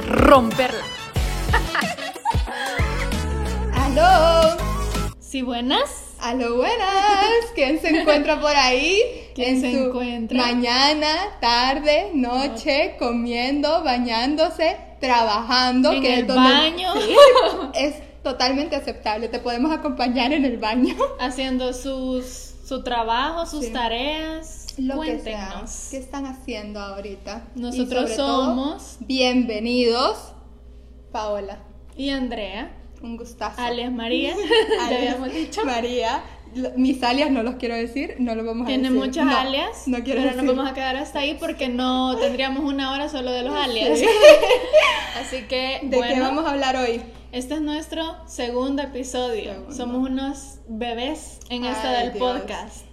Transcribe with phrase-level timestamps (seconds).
[0.00, 0.84] a romperla.
[3.74, 4.56] ¡Aló!
[5.18, 6.14] ¿Sí buenas?
[6.20, 7.26] ¡Aló, buenas!
[7.54, 9.00] ¿Quién se encuentra por ahí?
[9.34, 10.38] ¿Quién En se encuentra?
[10.42, 15.92] Mañana, tarde, noche, comiendo, bañándose, trabajando.
[15.92, 16.92] En que el es donde- baño.
[16.94, 17.16] Sí,
[17.74, 19.28] es totalmente aceptable.
[19.28, 20.94] Te podemos acompañar en el baño.
[21.18, 23.72] Haciendo sus, su trabajo, sus Sí.
[23.72, 24.59] tareas.
[24.78, 25.46] Lo que sea.
[25.48, 25.88] Cuéntenos.
[25.90, 27.44] ¿Qué están haciendo ahorita?
[27.54, 30.32] Nosotros todo, somos- bienvenidos,
[31.12, 31.58] Paola.
[31.96, 33.60] Y Andrea, Un gustazo.
[33.60, 34.34] alias María,
[34.90, 35.64] ya habíamos dicho.
[35.64, 36.22] María.
[36.54, 38.98] Lo- Mis alias no los quiero decir, no los vamos a Tiene decir.
[38.98, 40.44] muchos No, alias, No quiero pero decir.
[40.44, 43.98] nos vamos a quedar hasta ahí porque no tendríamos una hora solo de los alias.
[43.98, 44.06] Sí.
[45.20, 47.02] Así que, ¿De bueno, qué vamos a hablar hoy?
[47.32, 49.52] este es nuestro segundo episodio.
[49.52, 49.74] Segundo.
[49.76, 52.32] Somos unos bebés en Ay, esta del Dios.
[52.40, 52.84] podcast.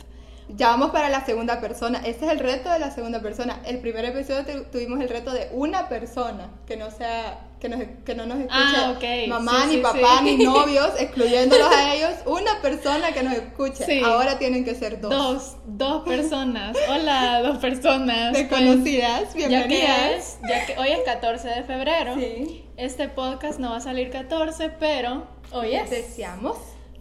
[0.50, 2.00] Ya vamos para la segunda persona.
[2.06, 3.60] Este es el reto de la segunda persona.
[3.66, 7.82] El primer episodio tu- tuvimos el reto de una persona que no sea que, nos-
[8.05, 9.27] que no nos escuche Ah, ok.
[9.30, 10.38] mamá, Sí, ni sí, papá, sí.
[10.38, 12.12] ni novios, excluyéndolos a ellos.
[12.27, 13.84] Una persona que nos escuche.
[13.86, 14.02] Sí.
[14.05, 15.10] Ahora tienen que ser dos.
[15.12, 16.77] Dos, dos personas.
[16.90, 18.30] Hola, dos personas.
[18.32, 19.98] Pues, Desconocidas, ya bienvenidas.
[19.98, 22.14] que es, ya que hoy es 14 de febrero.
[22.16, 22.64] Sí.
[22.77, 26.58] Este podcast no va a salir 14, pero hoy es Deseamos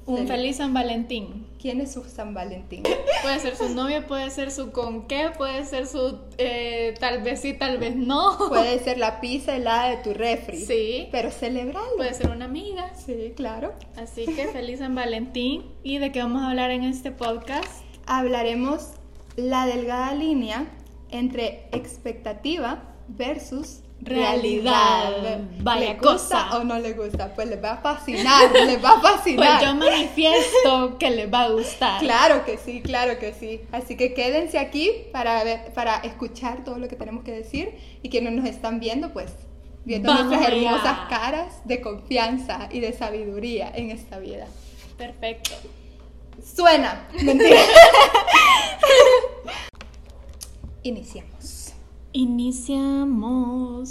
[0.06, 1.46] un feliz San Valentín.
[1.60, 2.84] ¿Quién es su San Valentín?
[3.22, 7.40] Puede ser su novia, puede ser su con qué, puede ser su eh, tal vez
[7.40, 8.38] sí, tal vez no.
[8.48, 10.58] Puede ser la pizza helada de tu refri.
[10.58, 11.08] Sí.
[11.10, 11.96] Pero celebrarlo.
[11.96, 12.92] Puede ser una amiga.
[12.94, 13.74] Sí, claro.
[13.96, 15.64] Así que feliz San Valentín.
[15.82, 17.82] ¿Y de qué vamos a hablar en este podcast?
[18.06, 18.92] Hablaremos
[19.34, 20.66] la delgada línea
[21.10, 25.10] entre expectativa versus Realidad.
[25.22, 25.38] realidad.
[25.62, 26.08] Vaya ¿Le gusta
[26.48, 26.58] cosa.
[26.58, 27.32] o no le gusta?
[27.34, 29.64] Pues les va a fascinar, les va a Pues fascinar.
[29.64, 32.00] yo manifiesto que les va a gustar.
[32.00, 33.62] Claro que sí, claro que sí.
[33.72, 38.10] Así que quédense aquí para ver, para escuchar todo lo que tenemos que decir y
[38.10, 39.32] quienes nos están viendo, pues
[39.86, 40.66] viendo Vamos nuestras allá.
[40.68, 44.46] hermosas caras de confianza y de sabiduría en esta vida.
[44.98, 45.52] Perfecto.
[46.54, 47.08] Suena.
[47.22, 47.60] Mentira.
[50.82, 51.65] Iniciamos.
[52.16, 53.90] Iniciamos.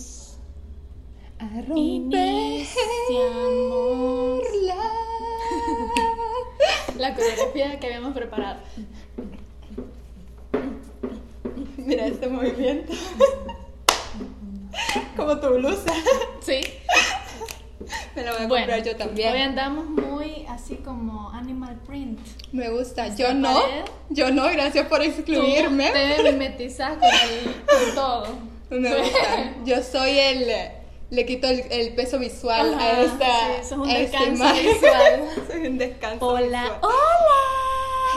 [1.38, 2.68] A Iniciamos.
[4.42, 4.76] romperla.
[6.98, 8.62] La coreografía que habíamos preparado.
[11.78, 12.94] Mira este movimiento.
[15.16, 15.94] Como tu blusa.
[16.42, 16.62] Sí.
[18.16, 19.34] Me la voy a Bueno, comprar yo también.
[19.34, 22.20] Hoy andamos muy así como animal print.
[22.52, 23.08] Me gusta.
[23.08, 23.54] ¿Esta Yo no.
[23.54, 23.86] pared?
[24.10, 25.88] Yo no, gracias por excluirme.
[25.88, 28.28] Tú te mimetizas con, el- con todo.
[28.70, 29.54] Me gusta.
[29.66, 30.52] Yo soy el.
[31.12, 33.26] Le quito el, el peso visual Ajá, a esta.
[33.62, 34.66] sí, sos un a esta descanso imagen.
[34.74, 35.30] visual.
[35.52, 36.26] soy un descanso.
[36.28, 36.80] Hola, visual.
[36.82, 37.42] hola.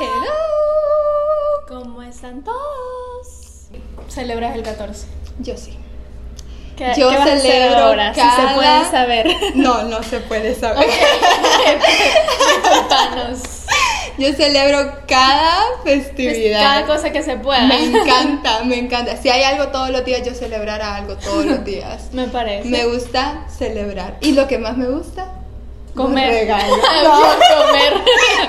[0.01, 1.67] Hello.
[1.69, 3.69] ¿Cómo están todos?
[4.09, 5.07] Celebras el 14.
[5.41, 5.77] Yo sí.
[6.79, 8.15] ¿Qué, Yo qué vas a hacer celebro ahora?
[8.15, 9.27] Si se cada- pueden saber.
[9.57, 10.87] No, no se puede saber.
[12.63, 13.41] Contanos.
[14.17, 16.61] Yo celebro cada festividad.
[16.61, 17.63] cada cosa que se pueda.
[17.67, 19.17] Me encanta, me encanta.
[19.17, 22.09] Si hay algo todos los días, yo celebrará algo todos los días.
[22.13, 22.69] Me parece.
[22.69, 24.17] Me gusta celebrar.
[24.21, 25.27] Y lo que más me gusta,
[25.95, 26.29] Comer.
[26.31, 26.79] Los regalos.
[27.67, 27.93] Comer.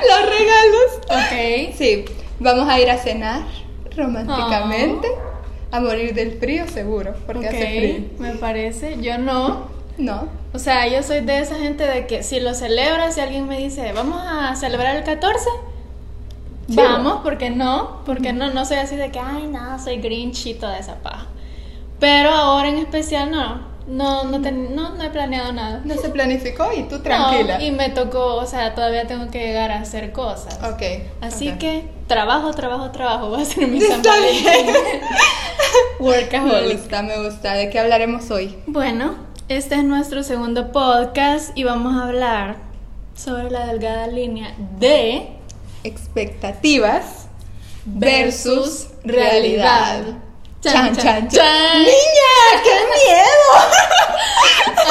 [0.07, 0.91] los regalos.
[1.09, 1.75] ok.
[1.78, 2.06] Sí,
[2.40, 3.41] vamos a ir a cenar
[3.96, 5.07] románticamente.
[5.07, 5.28] Ah.
[5.72, 8.09] A morir del frío, seguro, porque Ok, hace frío.
[8.19, 8.97] me parece.
[9.02, 9.68] Yo no.
[9.97, 10.28] No.
[10.53, 13.57] O sea, yo soy de esa gente de que si lo celebra, si alguien me
[13.59, 15.46] dice, vamos a celebrar el 14,
[16.69, 20.46] Sí, vamos, porque no, porque no, no soy así de que, ay, no, soy grinch
[20.46, 21.25] y toda esa paja.
[22.00, 25.81] Pero ahora en especial no, no, no, ten- no, no he planeado nada.
[25.84, 27.58] No se planificó y tú tranquila.
[27.58, 30.59] No, y me tocó, o sea, todavía tengo que llegar a hacer cosas.
[30.63, 30.81] Ok.
[31.22, 34.75] Así que trabajo, trabajo, trabajo, va a ser mi San Valentín.
[36.00, 36.79] Workaholic.
[36.79, 37.53] gusta, me gusta.
[37.53, 38.56] ¿De qué hablaremos hoy?
[38.67, 39.16] Bueno,
[39.47, 42.57] este es nuestro segundo podcast y vamos a hablar
[43.16, 45.29] sobre la delgada línea de
[45.84, 47.28] Expectativas
[47.85, 50.03] versus versus realidad.
[50.62, 51.80] Chan, chan, chan.
[51.80, 52.64] ¡Niña!
[52.64, 52.70] ¡Qué
[53.06, 53.50] miedo!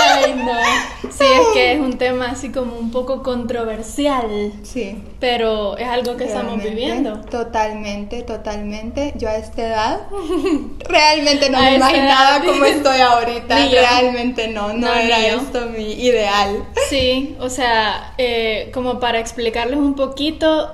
[0.01, 1.11] Ay, no.
[1.11, 5.03] Sí, es que es un tema así como un poco controversial, Sí.
[5.21, 7.21] pero es algo que estamos viviendo.
[7.23, 9.13] Totalmente, totalmente.
[9.17, 10.01] Yo a esta edad
[10.89, 13.57] realmente no A me imaginaba cómo estoy ahorita.
[13.67, 16.65] Realmente no, no, era esto mi ideal.
[16.89, 20.73] Sí, o sea, eh, como para explicarles un poquito,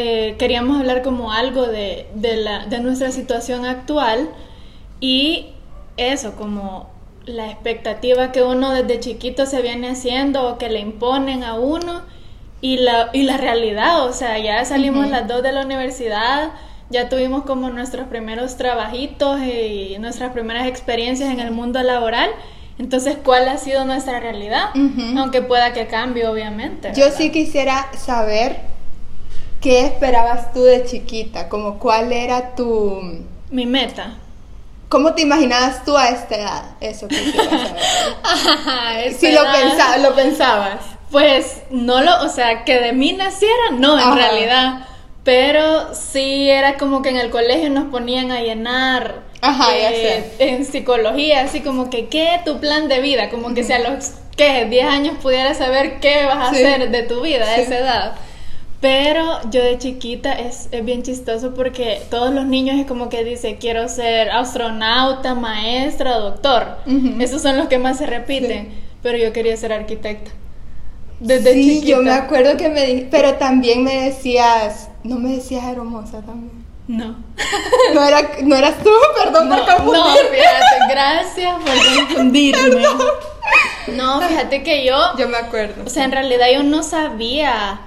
[0.00, 4.28] eh, queríamos hablar como algo de, de, la, de nuestra situación actual
[5.00, 5.46] y
[5.96, 6.90] eso, como
[7.26, 12.02] la expectativa que uno desde chiquito se viene haciendo o que le imponen a uno
[12.60, 15.10] y la, y la realidad, o sea, ya salimos Ujú.
[15.10, 16.50] las dos de la universidad,
[16.90, 22.30] ya tuvimos como nuestros primeros trabajitos y nuestras primeras experiencias en el mundo laboral
[22.78, 24.70] Entonces, ¿cuál ha sido nuestra realidad?
[24.74, 25.18] Ujú.
[25.18, 26.92] Aunque pueda que cambie, obviamente.
[26.94, 27.18] Yo ¿verdad?
[27.18, 28.60] sí quisiera saber
[29.60, 33.24] qué esperabas tú de chiquita, como cuál era tu...
[33.50, 34.14] Mi meta.
[34.88, 36.62] ¿Cómo te imaginabas tú a esta edad?
[36.80, 37.18] Eso saber.
[39.18, 40.80] si lo, Esperaba- pensa- lo pensabas.
[41.10, 44.14] Pues no lo, o sea, que de mí naciera, no, en Ajá.
[44.14, 44.84] realidad.
[45.24, 50.32] Pero sí era como que en el colegio nos ponían a llenar Ajá, ya eh,
[50.38, 53.28] en psicología, así como que, ¿qué es tu plan de vida?
[53.28, 54.64] Como que si a los, ¿qué?
[54.64, 56.64] 10 años pudieras saber qué vas a Sí.
[56.64, 57.60] hacer de tu vida a Sí.
[57.62, 58.14] esa edad.
[58.80, 63.24] Pero yo de chiquita es, es bien chistoso porque todos los niños es como que
[63.24, 66.76] dice, quiero ser astronauta, maestra, doctor.
[66.86, 67.20] Ujú.
[67.20, 68.72] Esos son los que más se repiten.
[69.02, 70.30] Pero yo quería ser arquitecta.
[71.18, 71.86] Desde sí, chiquita.
[71.88, 76.64] yo me acuerdo que me di- pero también me decías, no me decías hermosa también.
[76.86, 77.16] No.
[77.94, 78.90] No, era, no eras tú,
[79.22, 80.00] perdón No, por confundir.
[80.00, 82.82] no, fíjate, gracias por confundirme.
[83.96, 85.82] No, fíjate que yo, Yo me acuerdo.
[85.84, 87.80] o sea, en realidad yo no sabía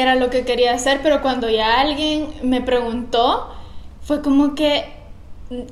[0.00, 3.48] era lo que quería hacer, pero cuando ya alguien me preguntó,
[4.02, 4.84] fue como que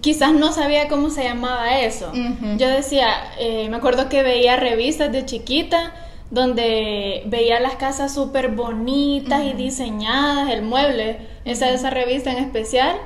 [0.00, 2.10] quizás no sabía cómo se llamaba eso.
[2.10, 2.56] Ujú.
[2.56, 5.92] Yo decía, eh, me acuerdo que veía revistas de chiquita
[6.30, 12.96] donde veía las casas súper bonitas y diseñadas, el mueble, esa, esa revista en especial.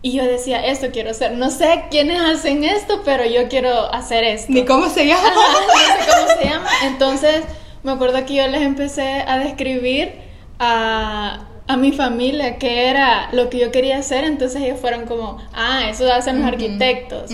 [0.00, 1.32] Y yo decía, esto quiero hacer.
[1.32, 4.52] No sé quiénes hacen esto, pero yo quiero hacer esto.
[4.52, 5.26] Ni cómo se llama.
[5.26, 6.70] Ajá, no sé cómo se llama.
[6.84, 7.44] Entonces,
[7.82, 10.27] me acuerdo que yo les empecé a describir
[10.58, 14.24] a, a mi familia qué era lo que yo quería hacer.
[14.24, 17.30] Entonces, ellos fueron como, ah, eso hacen los arquitectos.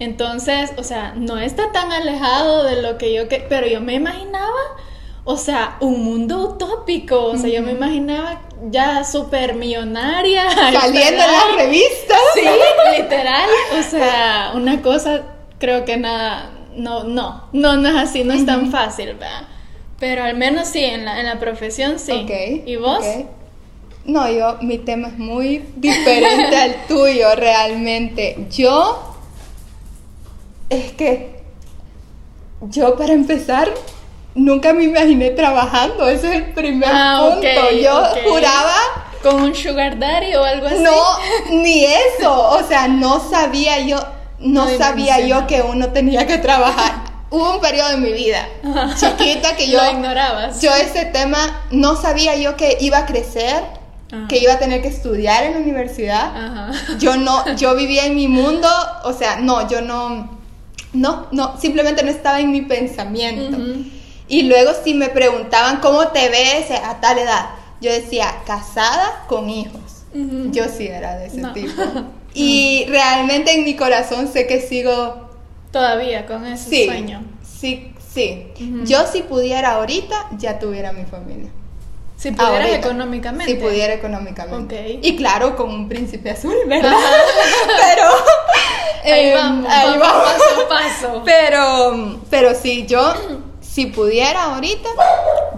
[0.00, 3.94] Entonces, o sea, no está tan alejado de lo que yo que pero yo me
[3.94, 4.48] imaginaba,
[5.24, 11.32] o sea, un mundo utópico, o sea, yo me imaginaba ya súper millonaria, Saliendo en
[11.32, 12.18] las revistas.
[12.34, 12.46] Sí,
[12.96, 13.48] literal,
[13.78, 15.22] o sea, una cosa
[15.58, 19.42] creo que nada no no, no no es así, no es tan fácil, ¿verdad?
[19.98, 22.26] Pero al menos sí en la en la profesión sí.
[22.66, 22.98] ¿Y vos?
[22.98, 23.26] ok.
[24.04, 28.46] No, yo, mi tema es muy diferente al tuyo, realmente.
[28.50, 29.14] Yo,
[30.70, 31.42] es que,
[32.62, 33.70] yo para empezar,
[34.34, 37.70] nunca me imaginé trabajando, ese es el primer Ah, punto.
[37.82, 38.76] yo juraba,
[39.22, 40.76] ¿Con un sugar daddy o algo así?
[40.82, 43.98] no, ni eso, o sea, no sabía yo,
[44.38, 47.07] no, No sabía yo que uno tenía que trabajar.
[47.30, 48.48] Hubo un periodo en mi vida,
[48.96, 49.82] chiquita, que yo...
[49.82, 50.60] Lo ignorabas.
[50.62, 53.62] Yo ese tema no sabía yo que iba a crecer,
[54.10, 54.26] Ajá.
[54.28, 56.32] que iba a tener que estudiar en la universidad.
[56.34, 56.70] Ajá.
[56.98, 58.68] Yo no, yo vivía en mi mundo,
[59.04, 60.38] o sea, no, yo no,
[60.94, 63.58] no, no, simplemente no estaba en mi pensamiento.
[63.58, 63.84] Ujú.
[64.26, 67.46] Y luego si me preguntaban cómo te ves a tal edad,
[67.80, 69.80] yo decía casada con hijos.
[70.14, 70.50] Ujú.
[70.50, 71.52] Yo sí era de ese No.
[71.52, 71.82] tipo.
[72.34, 75.27] Y realmente en mi corazón sé que sigo
[75.72, 77.22] Todavía con ese Sí, sueño.
[77.42, 78.52] sí, sí.
[78.84, 81.50] Yo si pudiera ahorita, ya tuviera mi familia.
[82.16, 82.74] Si Ahorita.
[82.74, 83.52] económicamente.
[83.52, 84.96] Si pudiera económicamente.
[84.96, 85.04] Ok.
[85.04, 86.92] Y claro, con un príncipe azul, ¿verdad?
[87.86, 88.04] Pero...
[89.04, 90.32] Ahí eh, vamos, ahí vamos vamos.
[90.32, 91.22] paso a paso.
[91.24, 93.14] Pero, pero sí, yo,
[93.60, 94.88] si pudiera ahorita,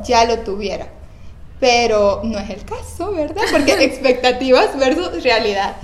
[0.04, 0.88] ya lo tuviera.
[1.58, 3.42] Pero no es el caso, ¿verdad?
[3.50, 5.76] Porque expectativas versus realidad.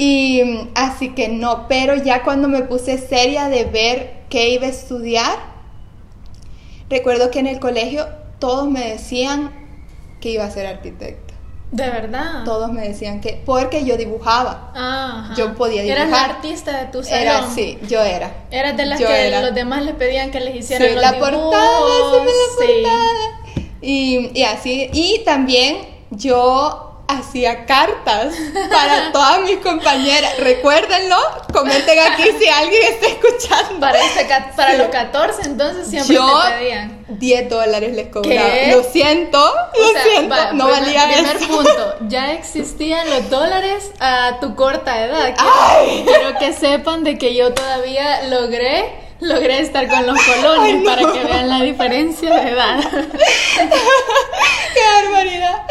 [0.00, 4.70] Y así que no, pero ya cuando me puse seria de ver qué iba a
[4.70, 5.36] estudiar,
[6.88, 8.06] recuerdo que en el colegio
[8.38, 9.50] todos me decían
[10.20, 11.34] que iba a ser arquitecta.
[11.72, 12.44] De verdad.
[12.44, 14.72] Todos me decían que, porque yo dibujaba.
[14.74, 15.34] Ah, ajá.
[15.36, 16.30] Yo podía Eras la dibujar.
[16.36, 17.20] artista de tu salón.
[17.20, 18.32] Era así, yo era.
[18.50, 19.42] Eras de las Yo que era.
[19.42, 21.34] los demás le pedían que les hicieran Sí, los la dibujos.
[21.34, 21.78] portada,
[22.10, 22.82] sí, la Sí.
[22.82, 23.58] portada.
[23.82, 25.78] Y, y así, y también
[26.10, 28.34] yo hacía cartas
[28.70, 30.38] para todas mis compañeras.
[30.38, 31.16] Recuérdenlo,
[31.52, 33.80] comenten aquí si alguien está escuchando.
[33.80, 34.76] Para, Sí.
[34.78, 37.04] los 14 entonces siempre yo te pedían.
[37.08, 38.50] 10 dólares les cobraba.
[38.50, 38.72] ¿Qué?
[38.76, 41.46] Lo siento, lo O sea, siento, va, no primer- valía primer eso.
[41.48, 45.34] punto, ya existían los dólares a tu corta edad.
[45.34, 50.78] Quiero, quiero que sepan de que yo todavía logré, logré estar con los colones Ay,
[50.78, 50.84] no.
[50.84, 52.78] para que vean la diferencia de edad.
[54.74, 55.62] ¡Qué barbaridad!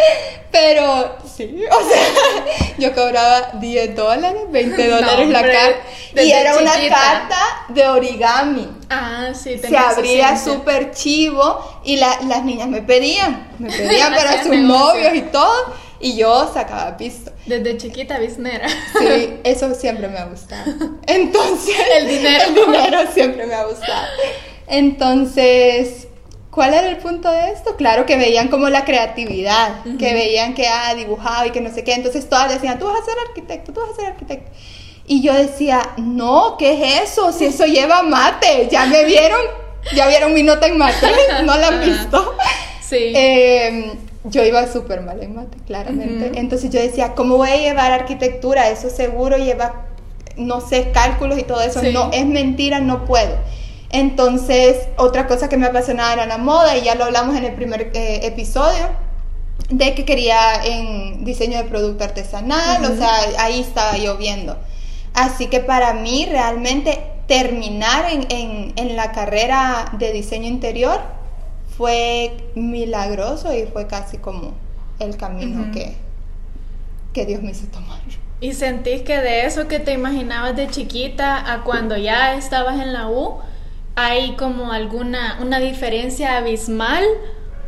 [0.51, 5.79] Pero sí, o sea, yo cobraba 10 dólares, 20 No, dólares la carta.
[6.23, 7.37] Y era una carta
[7.69, 8.67] de origami.
[8.89, 14.43] Ah, sí, Se abría súper chivo y la- las niñas me pedían, me pedían para
[14.43, 15.75] sus novios y todo.
[15.99, 17.31] Y yo sacaba pisto.
[17.45, 18.67] Desde chiquita biznera.
[18.99, 20.71] Sí, eso siempre me ha gustado.
[21.07, 22.43] Entonces, El dinero.
[22.47, 24.07] El dinero siempre me ha gustado.
[24.67, 26.07] Entonces,
[26.51, 27.75] ¿cuál era el punto de esto?
[27.77, 31.83] Claro que veían como la creatividad, que veían que ah, dibujaba y que no sé
[31.83, 31.93] qué.
[31.93, 34.51] Entonces todas decían, tú vas a ser arquitecto, tú vas a ser arquitecto.
[35.07, 37.31] Y yo decía, no, ¿qué es eso?
[37.31, 39.39] Si eso lleva mate, ya me vieron,
[39.95, 41.07] ya vieron mi nota en mate,
[41.45, 42.35] no la han visto.
[42.81, 43.13] Sí.
[43.15, 43.93] Eh,
[44.29, 46.31] yo iba súper mal en mate, claramente.
[46.39, 48.69] Entonces yo decía, ¿cómo voy a llevar arquitectura?
[48.69, 49.85] Eso seguro lleva,
[50.37, 51.79] no sé, cálculos y todo eso.
[51.81, 51.91] Sí.
[51.93, 53.35] No, es mentira, no puedo.
[53.89, 57.53] Entonces, otra cosa que me apasionaba era la moda y ya lo hablamos en el
[57.53, 58.85] primer eh, episodio
[59.69, 64.57] de que quería en diseño de producto artesanal, o sea, ahí estaba yo viendo.
[65.13, 71.01] Así que para mí realmente terminar en, en- en la carrera de diseño interior
[71.77, 74.53] fue milagroso y fue casi como
[74.99, 75.95] el camino que,
[77.13, 77.99] que Dios me hizo tomar.
[78.41, 82.93] ¿Y sentís que de eso que te imaginabas de chiquita a cuando ya estabas en
[82.93, 83.37] la U,
[83.95, 87.03] hay como alguna una diferencia abismal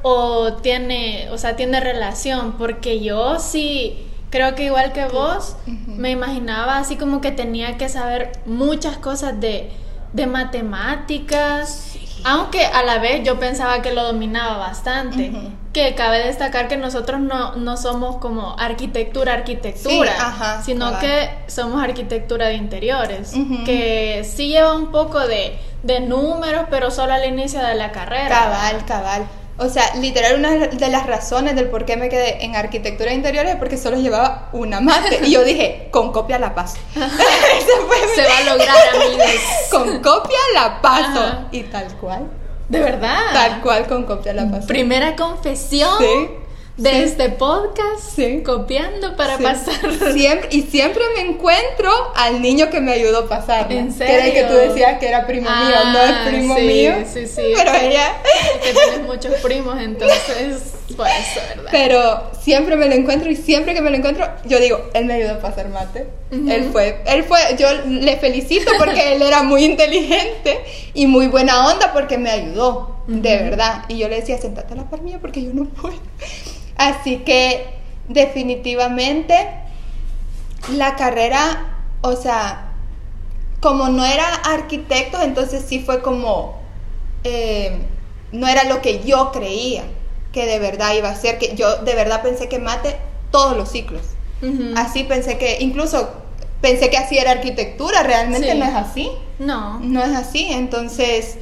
[0.01, 2.53] o tiene, o sea, tiene relación?
[2.53, 5.55] Porque yo sí creo que igual que vos
[5.87, 9.71] me imaginaba así como que tenía que saber muchas cosas de
[10.13, 11.88] de matemáticas,
[12.23, 15.31] aunque a la vez yo pensaba que lo dominaba bastante.
[15.73, 21.29] Que cabe destacar que nosotros no, no somos como arquitectura, arquitectura, Sí, ajá, sino que
[21.47, 23.33] somos arquitectura de interiores,
[23.65, 28.29] que sí lleva un poco de, de números, pero solo al inicio de la carrera.
[28.29, 29.27] Cabal, cabal.
[29.59, 33.17] O sea, literal, una de las razones del por qué me quedé en arquitectura de
[33.17, 35.19] interiores es porque solo llevaba una mate.
[35.25, 36.77] Y yo dije, con copia la paso.
[36.95, 39.25] Se va a lograr, amigos.
[39.69, 41.19] Con copia la paso.
[41.19, 41.47] Ajá.
[41.51, 42.27] Y tal cual.
[42.69, 43.19] De verdad.
[43.33, 44.67] Tal cual con copia la paso.
[44.67, 46.29] Primera confesión Sí,
[46.79, 46.97] de sí.
[47.03, 48.41] este podcast, Sí.
[48.43, 49.43] copiando para Sí.
[49.43, 50.13] pasar.
[50.13, 53.71] Siempre, y siempre me encuentro al niño que me ayudó a pasar.
[53.71, 54.69] ¿En Que era el que tú serio?
[54.73, 56.93] decías que era primo mío, no Ah, es primo sí, mío.
[57.13, 57.41] sí, sí.
[57.55, 58.13] Pero ella.
[58.63, 61.69] que tienes muchos primos, entonces, por eso, ¿verdad?
[61.71, 65.13] Pero siempre me lo encuentro y siempre que me lo encuentro, yo digo, él me
[65.13, 66.07] ayudó a pasar mate.
[66.31, 70.59] Él fue, él fue, yo le felicito porque él era muy inteligente
[70.93, 73.85] y muy buena onda porque me ayudó, de verdad.
[73.87, 75.95] Y yo le decía, sentate a la par mía porque yo no puedo.
[76.75, 77.65] Así que
[78.07, 79.35] definitivamente
[80.75, 82.73] la carrera, o sea,
[83.59, 86.61] como no era arquitecto, entonces sí fue como,
[87.23, 87.79] eh,
[88.31, 89.83] no era lo que yo creía
[90.33, 92.95] que de verdad iba a ser, que yo de verdad pensé que mate
[93.31, 94.01] todos los ciclos.
[94.77, 96.09] Así pensé que, incluso
[96.61, 98.57] pensé que así era arquitectura, realmente Sí.
[98.57, 99.79] no es así, No.
[99.79, 101.37] no es así, entonces,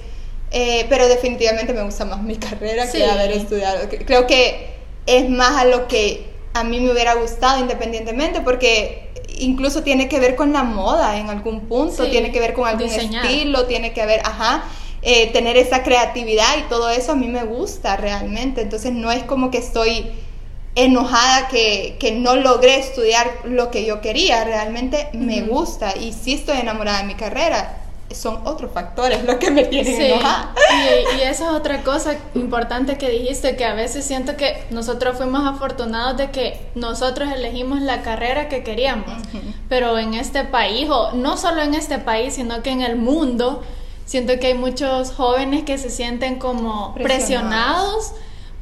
[0.52, 2.98] eh, pero definitivamente me gusta más mi carrera Sí.
[2.98, 4.70] que haber estudiado, creo que
[5.06, 10.20] es más a lo que a mí me hubiera gustado independientemente, porque incluso tiene que
[10.20, 13.26] ver con la moda en algún punto, Sí, tiene que ver con algún diseñar.
[13.26, 14.64] estilo, tiene que ver, ajá,
[15.02, 19.24] eh, tener esa creatividad y todo eso a mí me gusta realmente, entonces no es
[19.24, 20.12] como que estoy
[20.76, 26.34] enojada que, que no logré estudiar lo que yo quería, realmente me gusta y sí
[26.36, 27.80] estoy enamorada de mi carrera,
[28.12, 30.54] son otros factores los que me tienen Sí, enojada.
[31.16, 35.18] y, y esa es otra cosa importante que dijiste, que a veces siento que nosotros
[35.18, 39.12] fuimos afortunados de que nosotros elegimos la carrera que queríamos,
[39.68, 43.64] pero en este país, o no solo en este país, sino que en el mundo,
[44.08, 47.14] siento que hay muchos jóvenes que se sienten como Presionados.
[48.08, 48.14] presionados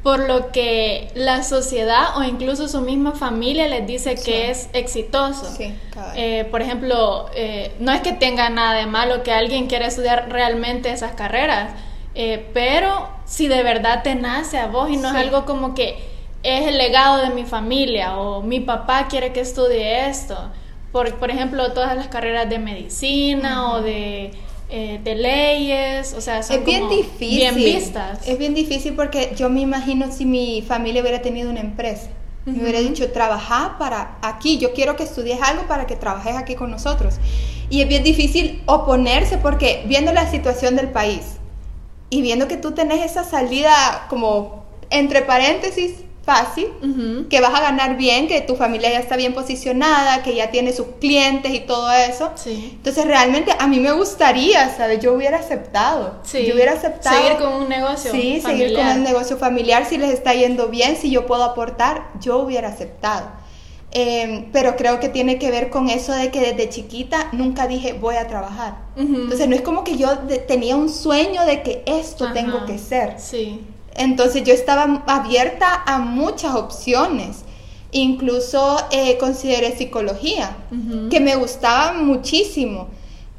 [0.04, 4.24] por lo que la sociedad o incluso su misma familia les dice Sí.
[4.25, 5.46] que es exitoso.
[5.56, 5.74] Sí.
[6.16, 10.28] Eh, por ejemplo, eh, no es que tenga nada de malo que alguien quiera estudiar
[10.30, 11.72] realmente esas carreras,
[12.14, 15.16] eh, pero si de verdad te nace a vos y no Sí.
[15.16, 15.98] es algo como que
[16.44, 20.38] es el legado de mi familia o mi papá quiere que estudie esto.
[20.92, 24.32] Por, por ejemplo, todas las carreras de medicina o de,
[24.77, 27.38] eh, de leyes, o sea, son es bien como difícil.
[27.38, 28.27] bien vistas.
[28.27, 32.10] Es bien difícil porque yo me imagino si mi familia hubiera tenido una empresa.
[32.44, 36.55] Me hubiera dicho, trabajar para aquí, yo quiero que estudies algo para que trabajes aquí
[36.55, 37.15] con nosotros.
[37.70, 41.38] Y es bien difícil oponerse porque viendo la situación del país
[42.10, 45.94] y viendo que tú tenés esa salida como entre paréntesis
[46.25, 46.67] fácil,
[47.29, 50.74] que vas a ganar bien, que tu familia ya está bien posicionada, que ya tiene
[50.74, 52.32] sus clientes y todo eso.
[52.36, 52.72] Sí.
[52.75, 55.00] Entonces realmente a mí me gustaría, ¿sabes?
[55.01, 56.20] Yo hubiera aceptado.
[56.24, 56.46] Sí.
[56.46, 57.15] Yo hubiera aceptado.
[57.15, 58.12] Seguir con un negocio.
[58.12, 62.08] Sí, seguir con el negocio familiar, si les está yendo bien, si yo puedo aportar,
[62.20, 63.27] yo hubiera aceptado.
[63.98, 67.94] Eh, pero creo que tiene que ver con eso de que desde chiquita nunca dije
[67.94, 68.79] voy a trabajar.
[68.98, 72.34] Entonces no es como que yo de- tenía un sueño de que esto Ajá.
[72.34, 73.15] tengo que ser.
[73.20, 73.62] Sí.
[73.96, 77.44] Entonces yo estaba abierta a muchas opciones.
[77.92, 80.58] Incluso eh, consideré psicología,
[81.10, 82.90] que me gustaba muchísimo.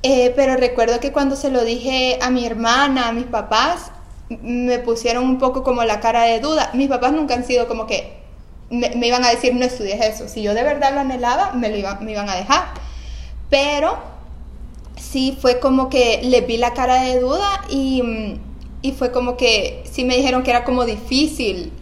[0.03, 3.91] Eh, pero recuerdo que cuando se lo dije a mi hermana, a mis papás,
[4.29, 6.71] me pusieron un poco como la cara de duda.
[6.73, 8.17] Mis papás nunca han sido como que
[8.71, 10.29] me, me iban a decir no estudies eso.
[10.29, 12.65] Si yo de verdad lo anhelaba, me, lo iban, me iban a dejar.
[13.51, 13.99] pero
[14.97, 18.39] sí fue como que le vi la cara de duda y,
[18.87, 21.73] y fue como que sí me dijeron que era como difícil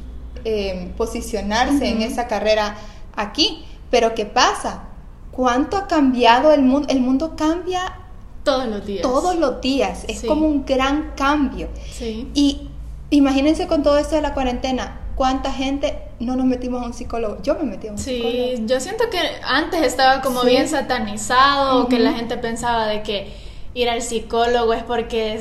[0.44, 2.76] eh, posicionarse en esa carrera
[3.14, 3.64] aquí.
[3.90, 4.84] Pero ¿qué pasa?
[5.30, 6.88] ¿Cuánto ha cambiado el mundo?
[6.90, 8.00] El mundo cambia
[8.42, 9.02] todos los días.
[9.02, 10.04] Todos los días.
[10.08, 11.68] Es como un gran cambio.
[11.92, 12.30] Sí.
[12.32, 12.68] Y
[13.10, 17.42] imagínense con todo esto de la cuarentena, ¿cuánta gente no nos metimos a un psicólogo?
[17.42, 18.56] Yo me metí a un psicólogo.
[18.56, 23.32] Sí, yo siento que antes estaba como bien satanizado, que la gente pensaba de que
[23.74, 25.40] ir al psicólogo es porque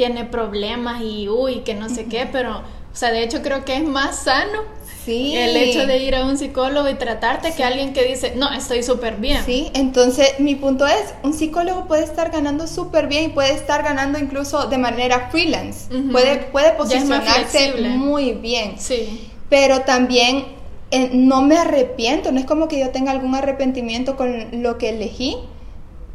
[0.00, 3.76] tiene problemas y uy, que no sé qué, pero, o sea, de hecho creo que
[3.76, 4.62] es más sano
[5.04, 5.34] Sí.
[5.34, 8.82] El hecho de ir a un psicólogo y tratarte que alguien que dice, no, estoy
[8.82, 9.42] súper bien.
[9.44, 13.82] Sí, entonces mi punto es, un psicólogo puede estar ganando súper bien y puede estar
[13.82, 15.88] ganando incluso de manera freelance.
[16.12, 18.74] puede, puede posicionarse muy bien.
[18.78, 19.30] Sí.
[19.48, 20.44] Pero también
[20.90, 24.90] eh, no me arrepiento, no es como que yo tenga algún arrepentimiento con lo que
[24.90, 25.38] elegí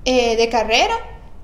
[0.06, 0.96] eh, de carrera,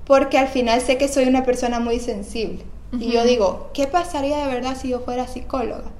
[0.06, 2.64] porque al final sé que soy una persona muy sensible.
[2.98, 5.90] Y yo digo, ¿qué pasaría de verdad si yo fuera psicóloga?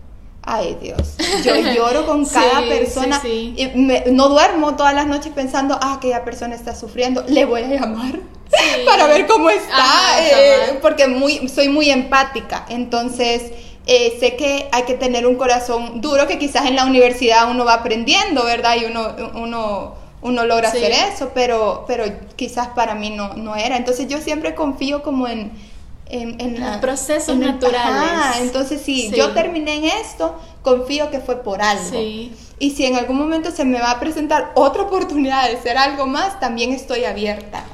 [0.43, 3.21] Ay Dios, yo lloro con cada persona.
[3.25, 3.71] Y
[4.11, 8.21] no duermo todas las noches pensando, ah, aquella persona está sufriendo, le voy a llamar
[8.87, 12.67] para ver cómo está, eh, porque muy, soy muy empática.
[12.69, 13.53] Entonces,
[13.87, 17.65] eh, sé que hay que tener un corazón duro, que quizás en la universidad uno
[17.65, 18.77] va aprendiendo, ¿verdad?
[18.81, 22.05] Y uno, uno, uno logra hacer eso, pero, pero
[22.37, 23.77] quizás para mí no, no era.
[23.77, 25.53] Entonces, yo siempre confío como en
[26.13, 28.41] en, los procesos naturales.
[28.41, 31.91] entonces, si yo terminé en esto, confío que fue por algo.
[31.91, 32.33] Sí.
[32.59, 36.07] Y si en algún momento se me va a presentar otra oportunidad de ser algo
[36.07, 37.65] más, también estoy abierta.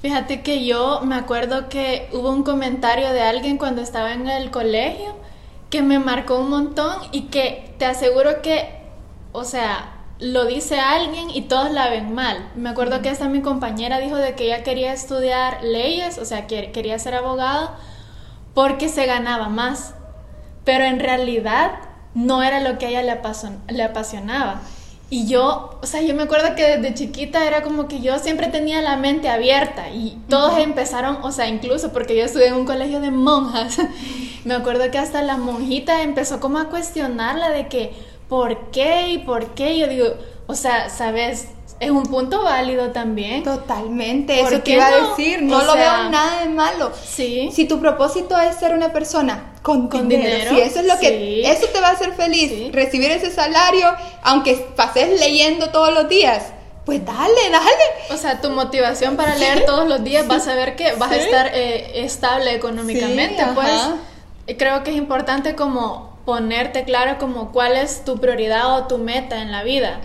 [0.00, 4.50] Fíjate que yo me acuerdo que hubo un comentario de alguien cuando estaba en el
[4.50, 5.14] colegio
[5.70, 8.68] que me marcó un montón y que te aseguro que,
[9.32, 9.91] o sea,
[10.22, 12.48] lo dice alguien y todos la ven mal.
[12.54, 16.46] Me acuerdo que esta mi compañera dijo de que ella quería estudiar leyes, o sea,
[16.46, 17.72] que quería ser abogado
[18.54, 19.94] porque se ganaba más.
[20.64, 21.72] Pero en realidad
[22.14, 23.20] no era lo que a ella le,
[23.74, 24.60] le apasionaba.
[25.10, 28.46] Y yo, o sea, yo me acuerdo que desde chiquita era como que yo siempre
[28.46, 32.64] tenía la mente abierta y todos empezaron, o sea, incluso porque yo estudié en un
[32.64, 33.76] colegio de monjas,
[34.44, 37.92] me acuerdo que hasta la monjita empezó como a cuestionarla de que,
[38.32, 39.08] ¿por qué?
[39.08, 39.76] ¿Y por qué?
[39.76, 40.06] Yo digo,
[40.46, 41.48] o sea, ¿sabes?
[41.78, 43.42] Es un punto válido también.
[43.42, 46.92] Totalmente, eso te iba a decir, no lo veo nada de malo.
[47.04, 47.50] Sí.
[47.52, 51.66] Si tu propósito es ser una persona con, dinero, si eso es lo que eso
[51.74, 53.86] te va a hacer feliz, recibir ese salario,
[54.22, 56.54] aunque pases leyendo todos los días.
[56.86, 58.14] Pues dale, dale.
[58.14, 61.16] O sea, tu motivación para leer todos los días vas a ver que vas a
[61.16, 63.44] estar eh, estable económicamente.
[63.54, 68.98] pues creo que es importante como ponerte claro como cuál es tu prioridad o tu
[68.98, 70.00] meta en la vida.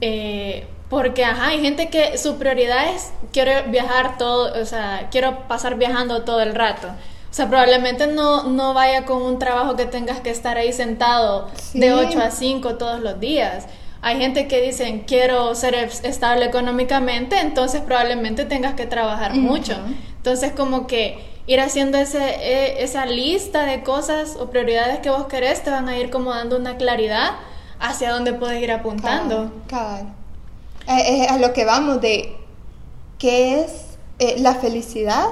[0.00, 5.48] Eh, porque, ajá, hay gente que su prioridad es quiero viajar todo, o sea, quiero
[5.48, 6.88] pasar viajando todo el rato.
[6.88, 11.48] O sea, probablemente no, no vaya con un trabajo que tengas que estar ahí sentado
[11.74, 13.66] de 8 a 5 todos los días.
[14.00, 19.74] Hay gente que dicen, quiero ser estable económicamente, entonces probablemente tengas que trabajar mucho.
[20.16, 25.26] Entonces, como que ir haciendo ese, e, esa lista de cosas o prioridades que vos
[25.26, 27.32] querés te van a ir como dando una claridad
[27.78, 29.52] hacia dónde puedes ir apuntando.
[29.68, 30.06] Claro.
[30.88, 32.36] Eh, es a lo que vamos de
[33.18, 35.26] qué es eh, la felicidad.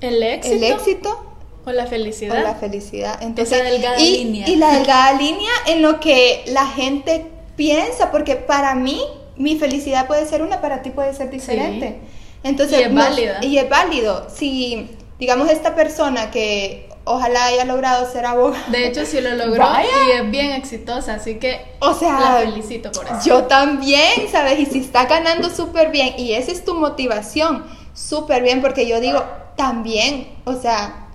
[0.00, 0.56] El éxito.
[0.56, 1.26] El éxito.
[1.64, 2.38] O la felicidad.
[2.38, 3.22] O la felicidad.
[3.22, 4.48] Entonces, Esa delgada y, línea.
[4.48, 9.00] Y la delgada línea en lo que la gente piensa, porque para mí
[9.36, 12.00] mi felicidad puede ser una, para ti puede ser diferente.
[12.42, 13.38] Entonces, y es válida.
[13.42, 14.26] Y es válido.
[14.28, 14.90] Si
[15.22, 18.66] digamos, esta persona que ojalá haya logrado ser abogada.
[18.72, 22.90] De hecho, sí lo logró y es bien exitosa, así que o sea, la felicito
[22.90, 23.20] por eso.
[23.24, 24.58] Yo también, ¿sabes?
[24.58, 28.98] Y si está ganando súper bien y esa es tu motivación, súper bien, porque yo
[28.98, 29.22] digo,
[29.54, 31.06] también, o sea,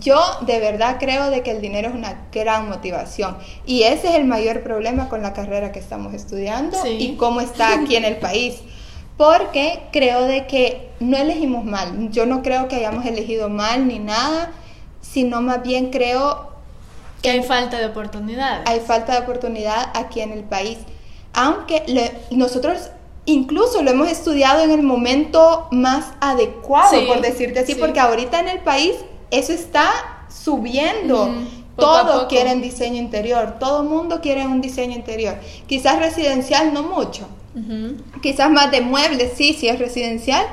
[0.00, 4.14] yo de verdad creo de que el dinero es una gran motivación y ese es
[4.16, 8.16] el mayor problema con la carrera que estamos estudiando y cómo está aquí en el
[8.16, 8.62] país
[9.22, 12.10] porque creo de que no elegimos mal.
[12.10, 14.50] Yo no creo que hayamos elegido mal ni nada,
[15.00, 16.48] sino más bien creo
[17.22, 18.64] que hay falta de oportunidad.
[18.66, 20.78] Hay falta de oportunidad aquí en el país.
[21.34, 21.84] Aunque
[22.32, 22.90] nosotros
[23.24, 28.48] incluso lo hemos estudiado en el momento más adecuado, por decirte así, porque ahorita en
[28.48, 28.96] el país
[29.30, 29.88] eso está
[30.28, 31.32] subiendo.
[31.76, 35.36] Todos quieren diseño interior, todo mundo quiere un diseño interior.
[35.68, 37.28] Quizás residencial no mucho,
[38.22, 40.46] Quizás más de muebles, sí, sí es residencial,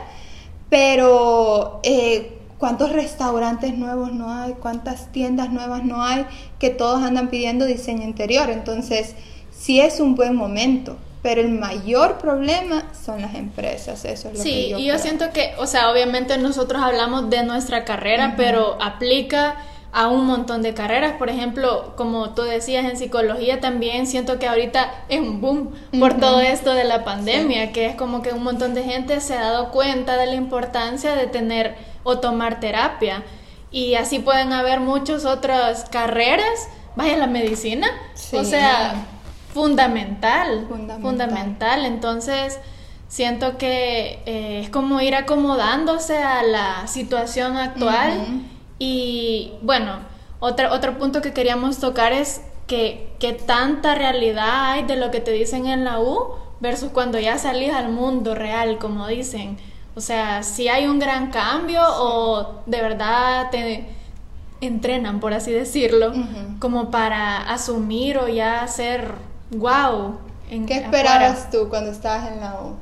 [0.69, 4.53] pero eh, ¿cuántos restaurantes nuevos no hay?
[4.53, 6.25] ¿Cuántas tiendas nuevas no hay
[6.59, 8.49] que todos andan pidiendo diseño interior?
[8.49, 9.15] Entonces,
[9.51, 14.43] sí es un buen momento, pero el mayor problema son las empresas, eso es lo
[14.43, 14.99] sí, que yo y yo creo.
[14.99, 19.55] siento que, o sea, obviamente nosotros hablamos de nuestra carrera, pero aplica
[19.91, 21.13] a un montón de carreras.
[21.13, 26.19] Por ejemplo, como tú decías en psicología también, siento que ahorita es un boom por
[26.19, 29.41] todo esto de la pandemia, que es como que un montón de gente se ha
[29.41, 33.23] dado cuenta de la importancia de tener o tomar terapia.
[33.71, 36.69] Y así pueden haber muchas otras carreras.
[36.95, 37.88] Vaya la medicina.
[38.13, 38.36] Sí.
[38.36, 39.06] O sea,
[39.54, 40.65] fundamental.
[40.67, 41.02] Fundamental.
[41.02, 41.86] Fundamental.
[41.86, 42.60] Entonces,
[43.08, 48.43] siento que eh, es como ir acomodándose a la situación actual.
[48.80, 50.00] Y bueno,
[50.39, 55.20] otro, otro punto que queríamos tocar es que, que tanta realidad hay de lo que
[55.20, 59.58] te dicen en la U versus cuando ya salís al mundo real, como dicen.
[59.96, 63.86] O sea, si hay un gran cambio o de verdad te
[64.62, 66.13] entrenan, por así decirlo,
[66.60, 69.13] como para asumir o ya ser
[69.52, 70.18] wow.
[70.50, 71.00] En, ¿Qué afuera.
[71.00, 72.76] esperabas tú cuando estabas en la U?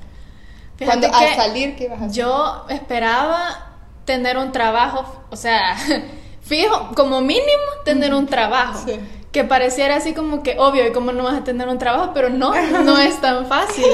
[0.77, 2.15] Fíjate Cuando al salir, ¿qué ibas a hacer?
[2.15, 3.76] Yo esperaba
[4.07, 5.75] tener un trabajo, o sea,
[6.41, 8.79] fijo, como mínimo tener un trabajo.
[8.85, 8.99] Sí.
[9.33, 12.29] Que pareciera así como que obvio, y cómo no vas a tener un trabajo, pero
[12.29, 13.85] no, no es tan fácil.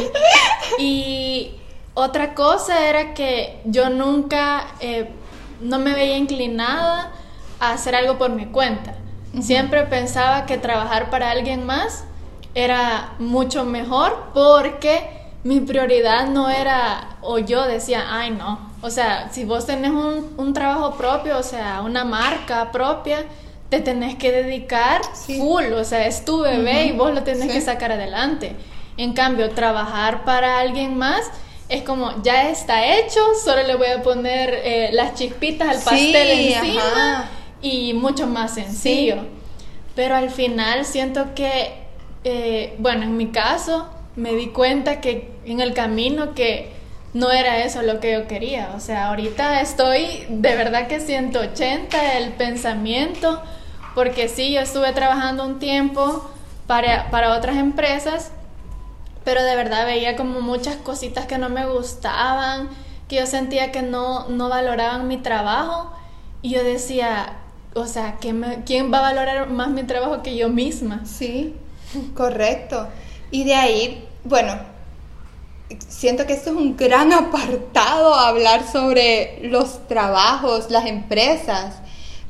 [0.77, 1.55] Y
[1.95, 5.09] otra cosa era que yo nunca, eh,
[5.59, 7.11] no me veía inclinada
[7.59, 8.93] a hacer algo por mi cuenta.
[9.41, 12.05] Siempre pensaba que trabajar para alguien más
[12.53, 15.09] era mucho mejor porque
[15.43, 20.33] mi prioridad no era, o yo decía, ay no, o sea, si vos tenés un,
[20.37, 23.25] un trabajo propio, o sea, una marca propia,
[23.69, 25.39] te tenés que dedicar Sí.
[25.39, 27.53] full, o sea, es tu bebé y vos lo tenés sí.
[27.53, 28.55] que sacar adelante.
[28.97, 31.21] En cambio, trabajar para alguien más
[31.69, 35.85] es como, ya está hecho, solo le voy a poner eh, las chispitas al Sí,
[35.85, 37.29] pastel encima ajá.
[37.63, 39.15] y mucho más sencillo.
[39.95, 41.73] Pero al final siento que,
[42.23, 46.71] eh, bueno, en mi caso me di cuenta que en el camino que
[47.13, 48.71] no era eso lo que yo quería.
[48.75, 53.41] O sea, ahorita estoy de verdad que 180 el pensamiento,
[53.95, 56.29] porque sí, yo estuve trabajando un tiempo
[56.67, 58.31] para, para otras empresas,
[59.23, 62.69] pero de verdad veía como muchas cositas que no me gustaban,
[63.07, 65.93] que yo sentía que no, no valoraban mi trabajo
[66.41, 67.37] y yo decía,
[67.75, 71.05] o sea, ¿quién, ¿quién va a valorar más mi trabajo que yo misma?
[71.05, 71.55] Sí,
[72.15, 72.87] correcto.
[73.31, 74.72] Y de ahí, bueno,
[75.87, 81.75] siento que esto es un gran apartado hablar sobre los trabajos, las empresas.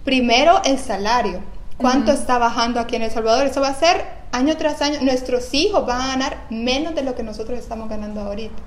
[0.04, 1.42] Primero, el salario.
[1.78, 3.48] ¿Cuánto está bajando aquí en El Salvador?
[3.48, 5.00] Eso va a ser año tras año.
[5.02, 8.62] Nuestros hijos van a ganar menos de lo que nosotros estamos ganando ahorita.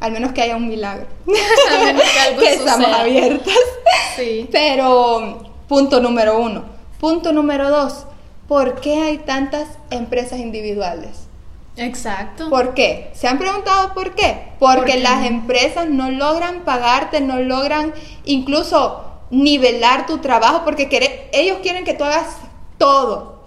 [0.00, 1.06] Al menos que haya un milagro.
[1.72, 3.00] A menos que algo estamos suceda.
[3.00, 3.54] abiertas.
[4.16, 4.48] Sí.
[4.52, 6.64] Pero, punto número uno.
[7.00, 8.06] Punto número dos.
[8.46, 11.23] ¿Por qué hay tantas empresas individuales?
[11.76, 12.48] Exacto.
[12.50, 13.10] ¿Por qué?
[13.14, 14.52] ¿Se han preguntado por qué?
[14.58, 15.00] Porque ¿Por qué?
[15.00, 17.92] las empresas no logran pagarte, no logran
[18.24, 20.88] incluso nivelar tu trabajo, porque
[21.32, 22.36] ellos quieren que tú hagas
[22.78, 23.40] todo,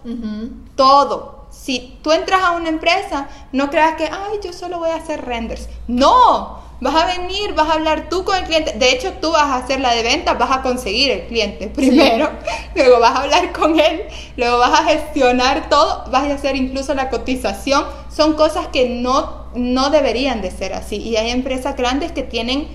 [0.75, 1.45] todo.
[1.49, 5.23] Si tú entras a una empresa, no creas que, ay, yo solo voy a hacer
[5.25, 5.69] renders.
[5.87, 8.73] No, vas a venir, vas a hablar tú con el cliente.
[8.73, 12.29] De hecho, tú vas a hacer la de venta, vas a conseguir el cliente primero,
[12.75, 14.03] luego vas a hablar con él,
[14.35, 17.83] luego vas a gestionar todo, vas a hacer incluso la cotización.
[18.15, 20.97] Son cosas que no, no deberían de ser así.
[20.97, 22.67] Y hay empresas grandes que tienen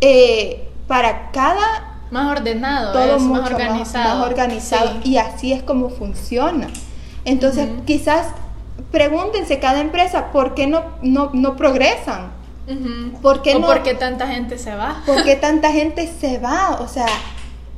[0.00, 4.18] eh, para cada Más ordenado, todo es mucho más organizado.
[4.18, 5.10] más organizado Sí.
[5.10, 6.68] y así es como funciona.
[7.24, 8.26] Entonces, quizás
[8.90, 12.32] pregúntense cada empresa por qué no, no, no progresan,
[13.20, 13.66] ¿Por qué o no?
[13.66, 15.02] por qué tanta gente se va.
[15.06, 16.78] por qué tanta gente se va.
[16.80, 17.06] O sea,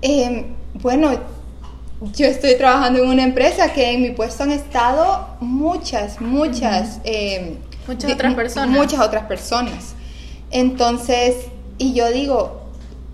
[0.03, 1.11] em, bueno,
[2.15, 7.57] yo estoy trabajando en una empresa que en mi puesto han estado muchas, muchas, em,
[7.87, 8.69] Muchas otras personas.
[8.77, 9.95] Muchas otras personas.
[10.51, 11.37] Entonces,
[11.79, 12.63] y yo digo,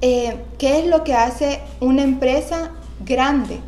[0.01, 3.61] eh, ¿qué es lo que hace una empresa grande?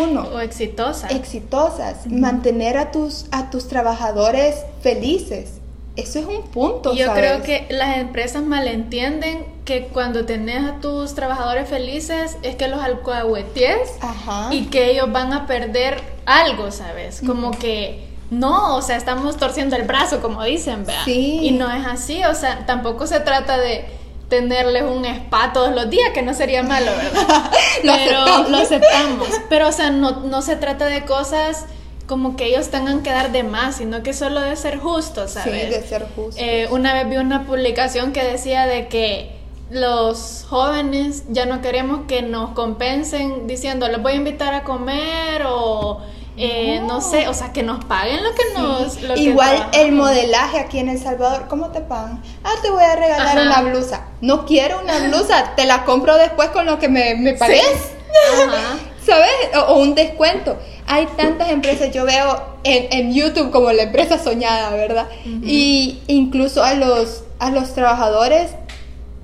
[0.00, 1.08] Uno, O exitosa.
[1.08, 5.59] exitosas, mantener a tus, a tus trabajadores felices.
[6.02, 6.94] Eso es un punto.
[6.94, 7.22] Yo ¿sabes?
[7.22, 12.80] creo que las empresas malentienden que cuando tenés a tus trabajadores felices es que los
[12.80, 14.48] alcahueties Ajá.
[14.52, 17.22] y que ellos van a perder algo, ¿sabes?
[17.24, 21.02] Como que no, o sea, estamos torciendo el brazo, como dicen, ¿verdad?
[21.04, 21.40] Sí.
[21.42, 23.84] Y no es así, o sea, tampoco se trata de
[24.28, 27.50] tenerles un spa todos los días, que no sería malo, ¿verdad?
[27.82, 28.50] Lo Pero aceptamos.
[28.50, 29.28] lo aceptamos.
[29.48, 31.66] Pero, o sea, no, no se trata de cosas
[32.10, 35.38] como que ellos tengan que dar de más, sino que solo de ser justos, Sí,
[35.38, 35.70] ¿sabes?
[35.70, 36.42] de ser justo.
[36.42, 39.30] Eh, una vez vi una publicación que decía de que
[39.70, 45.44] los jóvenes ya no queremos que nos compensen diciendo les voy a invitar a comer
[45.46, 46.00] o
[46.36, 47.00] eh, no.
[47.00, 49.02] sé, o sea, que nos paguen lo que nos...
[49.02, 52.20] Lo Igual el modelaje aquí en El Salvador, ¿cómo te pagan?
[52.42, 54.08] Ah, te voy a regalar una blusa.
[54.20, 57.62] No quiero una blusa, te la compro después con lo que me, me pagues.
[59.06, 59.30] ¿Sabes?
[59.68, 60.58] O, un descuento.
[60.92, 65.06] Hay tantas empresas, yo veo en, en YouTube como la empresa soñada, ¿verdad?
[65.24, 68.50] Y incluso a los, a los trabajadores,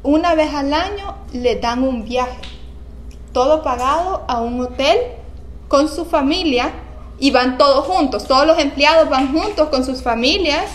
[0.05, 2.39] una vez al año le dan un viaje,
[3.33, 4.97] todo pagado a un hotel
[5.67, 6.71] con su familia
[7.19, 10.67] y van todos juntos, todos los empleados van juntos con sus familias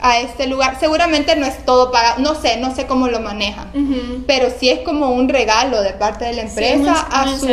[0.00, 0.78] a este lugar.
[0.80, 3.70] Seguramente no es todo pagado, no sé, no sé cómo lo manejan,
[4.26, 7.46] pero sí es como un regalo de parte de la empresa a, su,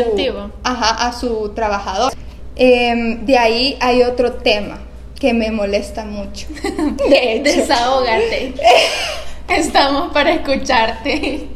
[0.63, 2.11] a su trabajador.
[2.55, 4.79] Em, de ahí hay otro tema
[5.19, 6.47] que me molesta mucho.
[7.09, 8.53] De Desahógate.
[9.47, 11.47] Estamos para escucharte.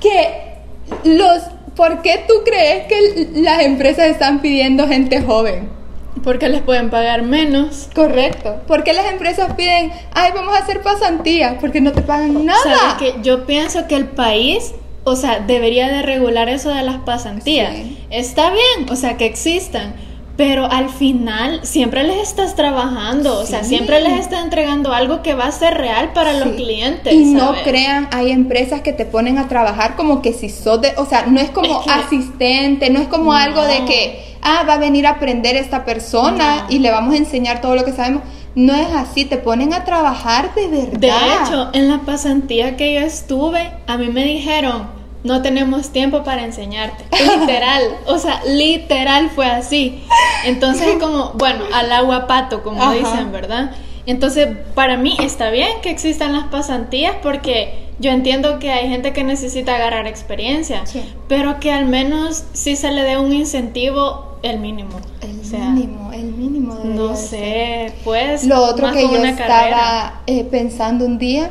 [0.00, 0.52] que
[1.04, 1.42] los
[1.76, 5.70] ¿Por qué tú crees que las empresas están pidiendo gente joven?
[6.22, 7.88] Porque les pueden pagar menos.
[7.94, 8.60] Correcto.
[8.66, 11.56] ¿Por qué las empresas piden, ay, vamos a hacer pasantía?
[11.60, 12.60] Porque no te pagan nada.
[12.62, 16.98] ¿Sabes que Yo pienso que el país, o sea, debería de regular eso de las
[16.98, 17.74] pasantías.
[18.10, 19.94] Está bien, o sea, que existan
[20.36, 25.34] pero al final siempre les estás trabajando, o sea, siempre les estás entregando algo que
[25.34, 27.12] va a ser real para los clientes.
[27.12, 30.94] Y no crean, hay empresas que te ponen a trabajar como que si sos de,
[30.96, 34.78] o sea, no es como asistente, no es como algo de que, ah, va a
[34.78, 38.22] venir a aprender esta persona y le vamos a enseñar todo lo que sabemos.
[38.54, 40.98] No es así, te ponen a trabajar de verdad.
[40.98, 44.88] De hecho, en la pasantía que yo estuve, a mí me dijeron,
[45.24, 47.04] no tenemos tiempo para enseñarte.
[47.38, 50.04] Literal, o sea, literal fue así.
[50.44, 53.72] Entonces es como, bueno, al agua pato, como dicen, ¿verdad?
[54.06, 59.12] Entonces, para mí está bien que existan las pasantías porque yo entiendo que hay gente
[59.12, 60.82] que necesita agarrar experiencia,
[61.28, 65.00] pero que al menos sí se le dé un incentivo el mínimo.
[65.20, 66.78] El mínimo, el mínimo.
[66.82, 68.44] No sé, pues.
[68.44, 71.50] Lo otro que yo estaba eh, pensando un día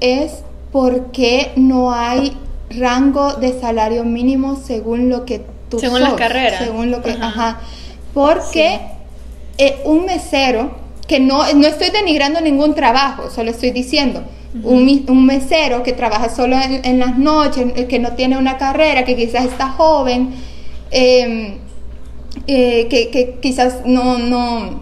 [0.00, 2.36] es por qué no hay
[2.70, 6.58] rango de salario mínimo según lo que tú Según la carrera.
[6.58, 7.60] Según lo que, ajá.
[8.14, 8.80] Porque
[9.58, 10.70] eh, un mesero,
[11.12, 14.22] que no, no estoy denigrando ningún trabajo, solo estoy diciendo,
[14.62, 19.04] un, un, mesero que trabaja solo en, las noches, eh, que no tiene una carrera,
[19.04, 20.30] que quizás está joven,
[20.90, 21.58] em,
[22.46, 24.80] eh, que, que, quizás no, no,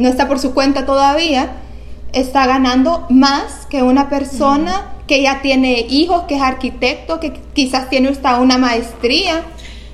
[0.00, 1.52] no está por su cuenta todavía,
[2.12, 7.88] está ganando más que una persona que ya tiene hijos, que es arquitecto, que quizás
[7.88, 9.42] tiene hasta una maestría.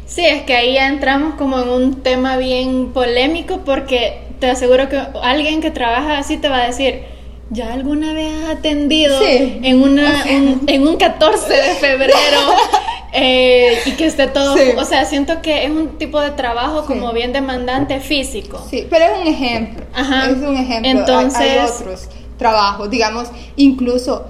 [0.07, 4.89] Sí, es que ahí ya entramos como en un tema bien polémico porque te aseguro
[4.89, 7.03] que alguien que trabaja así te va a decir,
[7.51, 12.15] ¿ya alguna vez has atendido en, una, en un 14 de febrero?
[13.13, 17.13] Eh, y que esté todo, o sea, siento que es un tipo de trabajo como
[17.13, 18.63] bien demandante físico.
[18.69, 19.85] Sí, pero es un ejemplo.
[19.95, 20.29] Ajá.
[20.29, 20.91] Es un ejemplo.
[20.91, 24.27] Entonces, hay otros trabajos, digamos, incluso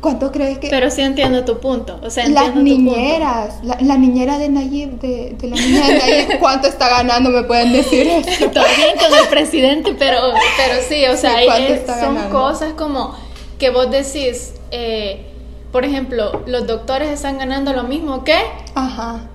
[0.00, 0.68] ¿Cuánto crees que.?
[0.68, 1.98] Pero sí entiendo tu punto.
[2.02, 6.88] O sea, Las niñeras, La, niñera de Nayib, de, la niña de Nayib, ¿cuánto está
[6.88, 7.30] ganando?
[7.30, 8.50] ¿Me pueden decir eso?
[8.52, 10.18] Todo bien con el presidente, pero,
[10.56, 11.38] pero sí, o sea,
[12.00, 13.14] son cosas como
[13.58, 14.54] que vos decís.
[14.70, 15.30] Eh,
[15.74, 18.36] por ejemplo, los doctores están ganando lo mismo que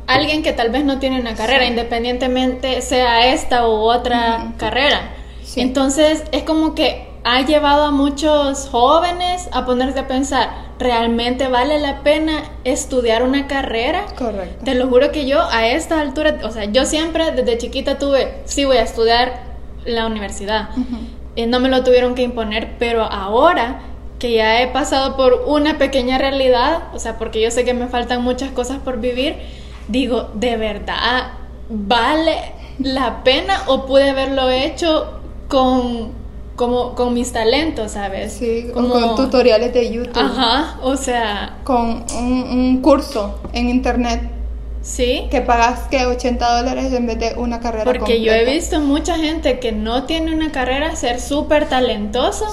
[0.07, 5.15] alguien que tal vez no tiene una carrera, independientemente sea esta u otra carrera.
[5.57, 11.79] Entonces, es como que ha llevado a muchos jóvenes a ponerse a pensar, ¿realmente vale
[11.79, 14.05] la pena estudiar una carrera?
[14.17, 14.65] Correcto.
[14.65, 18.41] Te lo juro que yo a esta altura, o sea, yo siempre desde chiquita tuve,
[18.45, 19.43] sí voy a estudiar
[19.85, 20.69] la universidad.
[21.35, 23.81] y no me lo tuvieron que imponer, pero ahora
[24.17, 27.87] que ya he pasado por una pequeña realidad, o sea, porque yo sé que me
[27.87, 29.35] faltan muchas cosas por vivir,
[29.87, 31.33] digo, ¿de verdad
[31.69, 36.18] vale la pena o pude haberlo hecho con
[36.59, 38.33] como con mis talentos, ¿sabes?
[38.33, 40.21] Sí, como, con tutoriales de YouTube.
[40.21, 41.59] Ajá, o sea...
[41.63, 44.29] Con un, curso en internet.
[44.81, 45.27] Sí.
[45.31, 49.17] Que pagas que 80 dólares en vez de una carrera Porque yo he visto mucha
[49.17, 52.45] gente que no tiene una carrera ser súper talentoso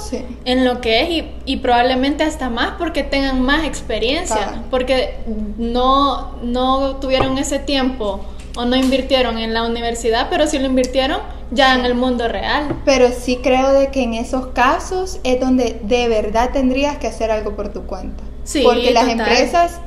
[0.45, 4.63] en lo que es y, y, probablemente hasta más porque tengan más experiencia.
[4.71, 5.15] Porque
[5.57, 8.21] no, no tuvieron ese tiempo
[8.55, 11.19] o no invirtieron en la universidad, pero sí lo invirtieron
[11.51, 12.81] ya en el mundo real.
[12.85, 17.31] Pero sí creo de que en esos casos es donde de verdad tendrías que hacer
[17.31, 18.23] algo por tu cuenta.
[18.43, 19.79] Sí, Porque las empresas,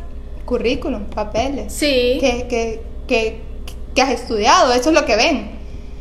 [0.45, 2.19] currículum, papeles, sí.
[2.21, 3.41] que, que, que,
[3.95, 5.51] que has estudiado, eso es lo que ven.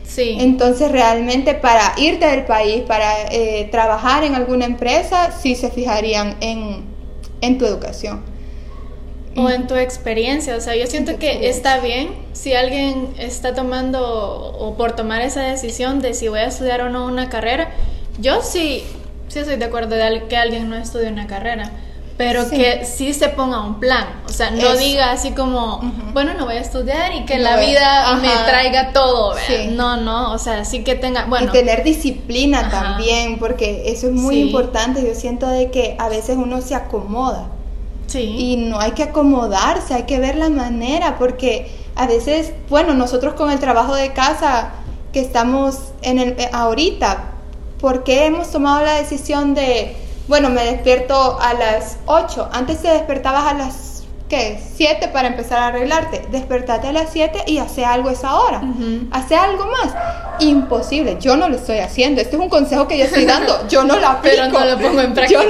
[0.04, 0.36] Sí.
[0.40, 6.36] Entonces realmente para irte del país, para eh, trabajar en alguna empresa, sí se fijarían
[6.42, 6.84] en,
[7.42, 8.24] en tu educación.
[9.36, 10.56] O en tu experiencia.
[10.56, 15.42] O sea, yo siento que está bien si alguien está tomando o por tomar esa
[15.44, 17.70] decisión de si voy a estudiar o no una carrera.
[18.20, 18.84] Yo sí,
[19.28, 21.72] sí estoy de acuerdo de que alguien no estudie una carrera
[22.20, 25.80] pero que sí se ponga un plan, o sea, no diga así como,
[26.12, 29.36] bueno, no voy a estudiar y que la vida me traiga todo,
[29.70, 31.48] no, no, o sea, sí que tenga, bueno.
[31.48, 36.36] Y tener disciplina también, porque eso es muy importante, yo siento de que a veces
[36.36, 37.52] uno se acomoda.
[38.10, 38.36] Sí.
[38.38, 43.36] Y no hay que acomodarse, hay que ver la manera, porque a veces, bueno, nosotros
[43.36, 44.72] con el trabajo de casa
[45.14, 47.34] que estamos en el ahorita,
[47.80, 49.96] ¿por qué hemos tomado la decisión de
[50.30, 52.50] bueno, me despierto a las 8.
[52.52, 53.89] Antes te despertabas a las,
[54.30, 54.60] ¿qué?
[54.78, 56.26] 7 para empezar a arreglarte.
[56.32, 58.62] Despertate a las 7 y hace algo esa hora.
[59.12, 59.94] Hace algo más.
[60.40, 61.18] Imposible.
[61.20, 62.22] Yo no lo estoy haciendo.
[62.22, 63.68] Este es un consejo que yo estoy dando.
[63.70, 64.36] Yo no lo aplico.
[64.38, 65.42] pero no lo pongo en práctica.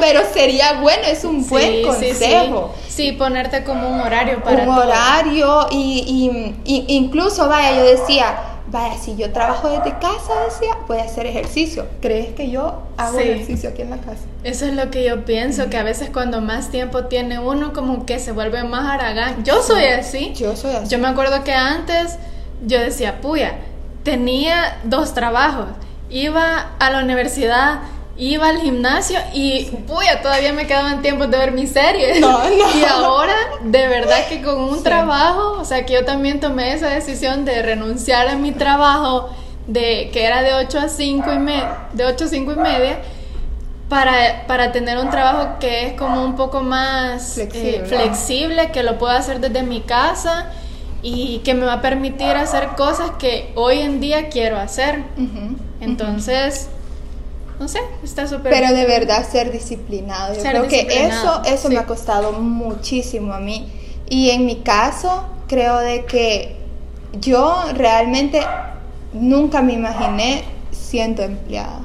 [0.00, 2.74] Pero sería bueno, es un buen consejo.
[2.88, 8.98] Sí, ponerte como un horario para Un horario y, y incluso, vaya, yo decía vaya,
[8.98, 11.86] si yo trabajo desde casa, decía, voy a hacer ejercicio.
[12.00, 14.22] ¿Crees que yo hago ejercicio aquí en la casa?
[14.44, 18.06] Eso es lo que yo pienso, que a veces cuando más tiempo tiene uno, como
[18.06, 19.44] que se vuelve más aragán.
[19.44, 20.32] Yo soy así.
[20.34, 20.88] Yo soy así.
[20.88, 22.18] Yo me acuerdo que antes
[22.64, 23.56] yo decía, puya,
[24.02, 25.66] tenía dos trabajos.
[26.08, 27.80] Iba a la universidad
[28.18, 32.20] iba al gimnasio y puya, todavía me quedaban tiempos de ver mis series.
[32.20, 32.66] No, no.
[32.76, 36.88] Y ahora, de verdad que con un trabajo, o sea, que yo también tomé esa
[36.88, 39.30] decisión de renunciar a mi trabajo
[39.66, 42.98] de que era de 8 a 5 y me, de 8 a 5 y media
[43.88, 48.98] para, para tener un trabajo que es como un poco más eh, flexible, que lo
[48.98, 50.50] puedo hacer desde mi casa
[51.02, 55.04] y que me va a permitir hacer cosas que hoy en día quiero hacer.
[55.80, 56.68] Entonces,
[57.58, 60.34] no sé, está súper Pero de verdad ser disciplinado.
[60.34, 63.72] Yo creo que eso, eso me ha costado muchísimo a mí.
[64.08, 66.56] Y en mi caso, creo de que
[67.20, 68.40] yo realmente
[69.12, 71.80] nunca me imaginé siendo empleada.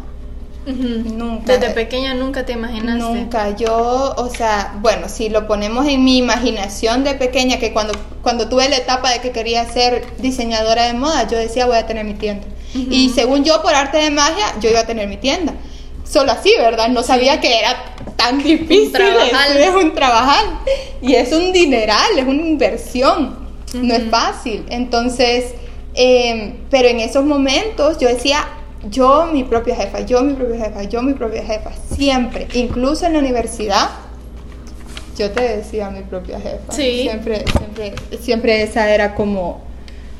[0.66, 1.58] Nunca.
[1.58, 3.00] Desde pequeña nunca te imaginaste.
[3.00, 3.56] Nunca.
[3.56, 8.48] Yo, o sea, bueno, si lo ponemos en mi imaginación de pequeña, que cuando, cuando
[8.48, 12.06] tuve la etapa de que quería ser diseñadora de moda, yo decía voy a tener
[12.06, 12.46] mi tienda.
[12.74, 15.54] Y según yo, por arte de magia, yo iba a tener mi tienda.
[16.04, 16.90] Solo así, ¿verdad?
[16.90, 17.76] No sabía que era
[18.16, 18.96] tan difícil.
[19.58, 20.46] Es un trabajar.
[21.02, 23.40] Y es un dineral, es una inversión.
[23.74, 24.66] No es fácil.
[24.70, 25.54] Entonces,
[25.94, 28.48] em, pero en esos momentos yo decía,
[28.90, 33.14] yo mi propia jefa, yo mi propia jefa, yo mi propia jefa, siempre, incluso en
[33.14, 33.90] la universidad,
[35.18, 36.72] yo te decía mi propia jefa.
[36.72, 37.04] Sí.
[37.04, 39.62] Siempre, siempre, siempre esa era como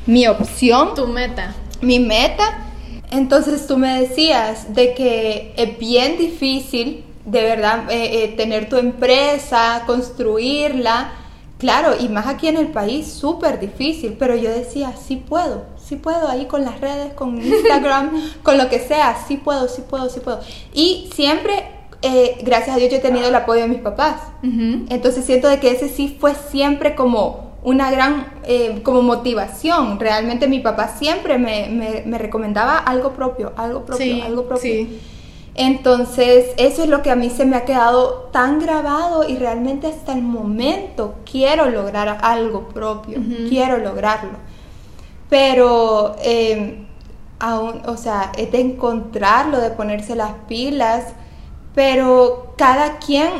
[0.06, 0.94] mi opción.
[0.94, 2.68] Tu meta mi meta.
[3.10, 8.76] Entonces tú me decías de que es bien difícil, de verdad, eh, eh, tener tu
[8.76, 11.12] empresa, construirla.
[11.58, 15.94] Claro, y más aquí en el país, súper difícil, pero yo decía, sí puedo, sí
[15.96, 18.10] puedo, ahí con las redes, con Instagram,
[18.42, 20.40] con lo que sea, sí puedo, sí puedo, sí puedo.
[20.72, 21.66] Y siempre,
[22.00, 24.16] eh, gracias a Dios, yo he tenido el apoyo de mis papás.
[24.42, 30.00] Entonces siento de que ese sí fue siempre como una gran eh, como motivación.
[30.00, 34.86] Realmente mi papá siempre me, me, recomendaba algo propio, algo propio, algo propio.
[35.54, 39.86] Entonces, eso es lo que a mí se me ha quedado tan grabado y realmente
[39.86, 44.38] hasta el momento quiero lograr algo propio, quiero lograrlo.
[45.28, 46.86] Pero em,
[47.38, 51.12] aún, o sea, es de encontrarlo, de ponerse las pilas,
[51.74, 53.30] pero cada quien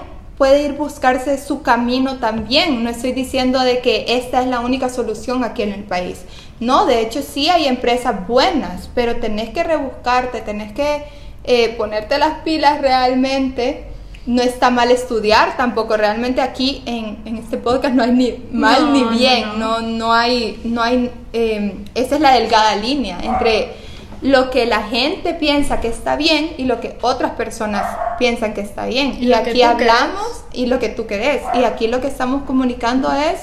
[0.42, 2.83] puede ir buscarse su camino también.
[2.83, 6.22] No estoy diciendo de que esta es la única solución aquí en el país.
[6.59, 11.05] No, de hecho sí hay empresas buenas, pero tenés que rebuscarte, tenés que
[11.44, 13.85] eh, ponerte las pilas realmente.
[14.26, 15.96] No está mal estudiar tampoco.
[15.96, 19.61] Realmente aquí en, este podcast no hay ni mal ni bien.
[19.61, 21.09] No, no, hay, no hay.
[21.33, 23.74] Eh, esa es la delgada línea entre
[24.23, 27.85] lo que la gente piensa que está bien y lo que otras personas
[28.19, 29.19] piensan que está bien.
[29.21, 31.43] Y, aquí hablamos y lo que tú querés.
[31.55, 33.41] Y aquí lo que estamos comunicando es,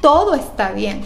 [0.00, 1.02] todo está bien.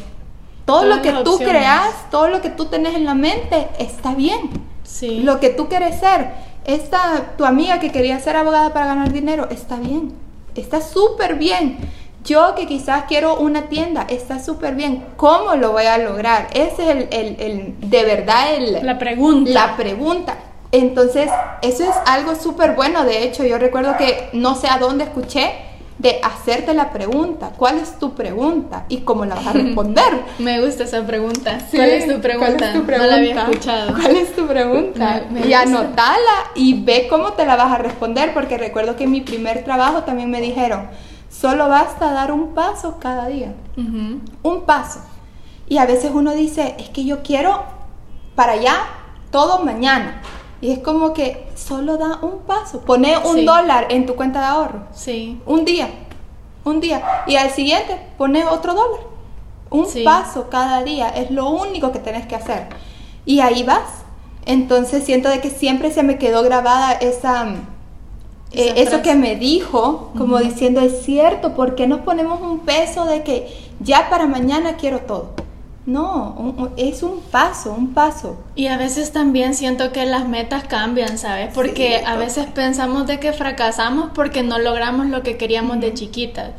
[0.64, 4.50] Todo lo que tú creas, todo lo que tú tenés en la mente, está bien.
[4.84, 5.20] Sí.
[5.22, 6.30] Lo que tú quieres ser.
[6.64, 10.12] Esta, tu amiga que quería ser abogada para ganar dinero, está bien.
[10.54, 11.78] Está súper bien.
[12.26, 15.04] Yo que quizás quiero una tienda, está súper bien.
[15.16, 16.48] ¿Cómo lo voy a lograr?
[16.52, 18.84] Ese es el, el, de verdad el...
[18.84, 19.50] La pregunta.
[19.52, 20.36] La pregunta.
[20.72, 21.30] Entonces,
[21.62, 23.04] eso es algo súper bueno.
[23.04, 25.52] De hecho, yo recuerdo que no sé a dónde escuché
[25.98, 27.52] de hacerte la pregunta.
[27.56, 28.86] ¿Cuál es tu pregunta?
[28.88, 30.24] ¿Y cómo la vas a responder?
[30.40, 31.58] Me gusta esa pregunta.
[31.70, 32.56] ¿Cuál, es tu pregunta?
[32.56, 32.98] ¿Cuál es tu pregunta?
[32.98, 33.92] No la había escuchado.
[33.92, 35.22] ¿Cuál es tu pregunta?
[35.46, 39.20] y anotala y ve cómo te la vas a responder, porque recuerdo que en mi
[39.20, 40.88] primer trabajo también me dijeron,
[41.38, 43.54] Solo basta dar un paso cada día.
[44.42, 45.00] Un paso.
[45.68, 47.62] Y a veces uno dice, es que yo quiero
[48.34, 48.76] para allá
[49.30, 50.22] todo mañana.
[50.62, 52.80] Y es como que solo da un paso.
[52.80, 54.86] Pone un dólar en tu cuenta de ahorro.
[54.92, 55.38] Sí.
[55.44, 55.90] Un día.
[56.64, 57.02] Un día.
[57.26, 59.00] Y al siguiente pone otro dólar.
[59.68, 61.10] Un paso cada día.
[61.10, 62.68] Es lo único que tenés que hacer.
[63.26, 64.04] Y ahí vas.
[64.46, 67.46] Entonces siento de que siempre se me quedó grabada esa...
[68.56, 73.04] Eh, eso que me dijo, como diciendo, es cierto, ¿por qué nos ponemos un peso
[73.04, 73.48] de que
[73.80, 75.34] ya para mañana quiero todo?
[75.84, 78.38] No, es un paso, un paso.
[78.54, 81.50] Y a veces también siento que las metas cambian, ¿sabes?
[81.54, 86.52] Porque a veces pensamos de que fracasamos porque no logramos lo que queríamos de chiquitas.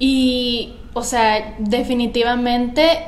[0.00, 2.98] Y, o sea, definitivamente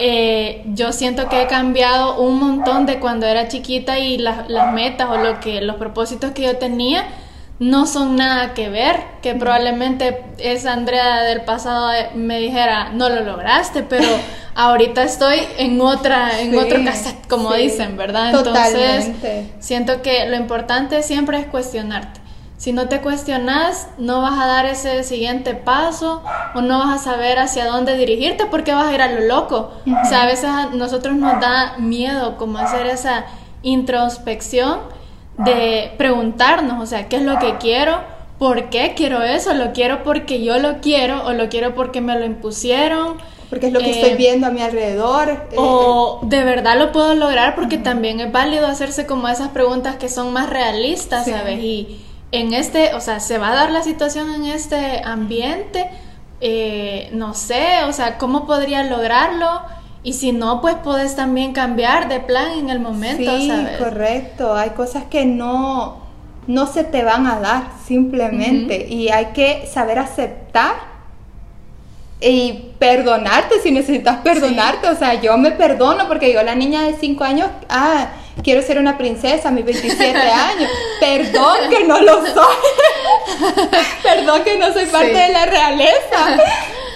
[0.00, 4.74] eh, yo siento que he cambiado un montón de cuando era chiquita y las, las
[4.74, 7.06] metas o lo que, los propósitos que yo tenía
[7.60, 13.20] no son nada que ver, que probablemente esa Andrea del pasado me dijera, no lo
[13.20, 14.08] lograste, pero
[14.54, 18.30] ahorita estoy en otra, en otro cassette, como dicen, ¿verdad?
[18.30, 19.10] Entonces,
[19.58, 22.20] siento que lo importante siempre es cuestionarte.
[22.56, 26.22] Si no te cuestionas, no vas a dar ese siguiente paso
[26.54, 29.72] o no vas a saber hacia dónde dirigirte porque vas a ir a lo loco.
[29.86, 33.24] O sea, a veces a nosotros nos da miedo como hacer esa
[33.62, 34.80] introspección
[35.44, 38.00] de preguntarnos, o sea, ¿qué es lo que quiero?
[38.38, 39.52] ¿Por qué quiero eso?
[39.54, 43.18] ¿Lo quiero porque yo lo quiero o lo quiero porque me lo impusieron?
[43.50, 45.48] Porque es lo que estoy eh, viendo a mi alrededor.
[45.56, 50.08] O de verdad lo puedo lograr porque también es válido hacerse como esas preguntas que
[50.08, 51.58] son más realistas, ¿sabes?
[51.58, 52.00] Y
[52.32, 55.90] en este, o sea, se va a dar la situación en este ambiente,
[56.40, 59.62] eh, no sé, o sea, ¿cómo podría lograrlo?
[60.02, 64.54] Y si no, pues puedes también cambiar de plan en el momento, sí, correcto.
[64.54, 65.98] Hay cosas que no,
[66.46, 70.90] no se te van a dar simplemente y hay que saber aceptar
[72.20, 74.88] y perdonarte si necesitas perdonarte.
[74.88, 78.08] O sea, yo me perdono porque yo la niña de 5 años, ah,
[78.42, 80.70] quiero ser una princesa a mis 27 años.
[81.00, 82.56] Perdón que no lo soy.
[84.02, 86.38] Perdón que no soy parte de la realeza.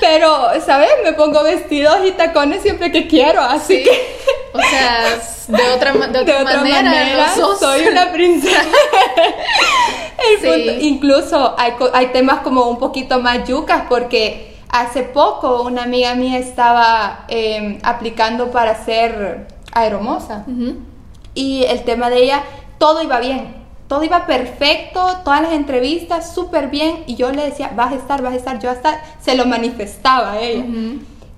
[0.05, 0.91] Pero, ¿sabes?
[1.03, 4.19] Me pongo vestidos y tacones siempre que quiero, así que...
[4.53, 8.63] O sea, de otra, de otra, manera, soy una princesa.
[10.81, 16.39] incluso hay, hay temas como un poquito más yucas porque hace poco una amiga mía
[16.39, 20.45] estaba em, aplicando para ser aeromosa
[21.33, 22.43] y el tema de ella,
[22.79, 27.73] todo iba bien todo iba perfecto, todas las entrevistas súper bien y yo le decía,
[27.75, 30.65] vas a estar, vas a estar, yo hasta se lo manifestaba a ella.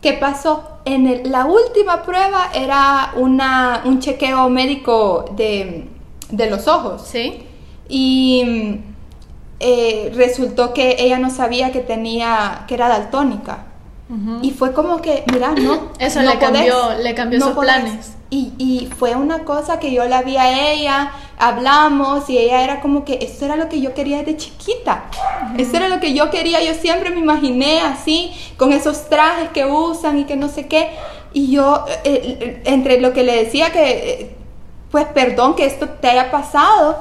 [0.01, 0.63] ¿Qué pasó?
[0.85, 5.89] En la última prueba era una, un chequeo médico de,
[6.31, 7.03] de los ojos.
[7.07, 7.43] Sí.
[7.89, 8.81] Y
[9.59, 13.65] eh, resultó que ella no sabía que tenía, que era daltónica.
[14.41, 15.91] Y fue como que, mira, no.
[15.99, 18.16] Eso le, cambió, le cambió sus planes.
[18.29, 22.81] Y, y, fue una cosa que yo la vi a ella, hablamos y ella era
[22.81, 25.05] como que eso era lo que yo quería desde chiquita.
[25.57, 29.65] Eso era lo que yo quería, yo siempre me imaginé así, con esos trajes que
[29.65, 30.91] usan y que no sé qué.
[31.33, 34.37] Y yo, eh, eh, entre lo que le decía que, eh,
[34.91, 36.99] pues perdón que esto te haya pasado,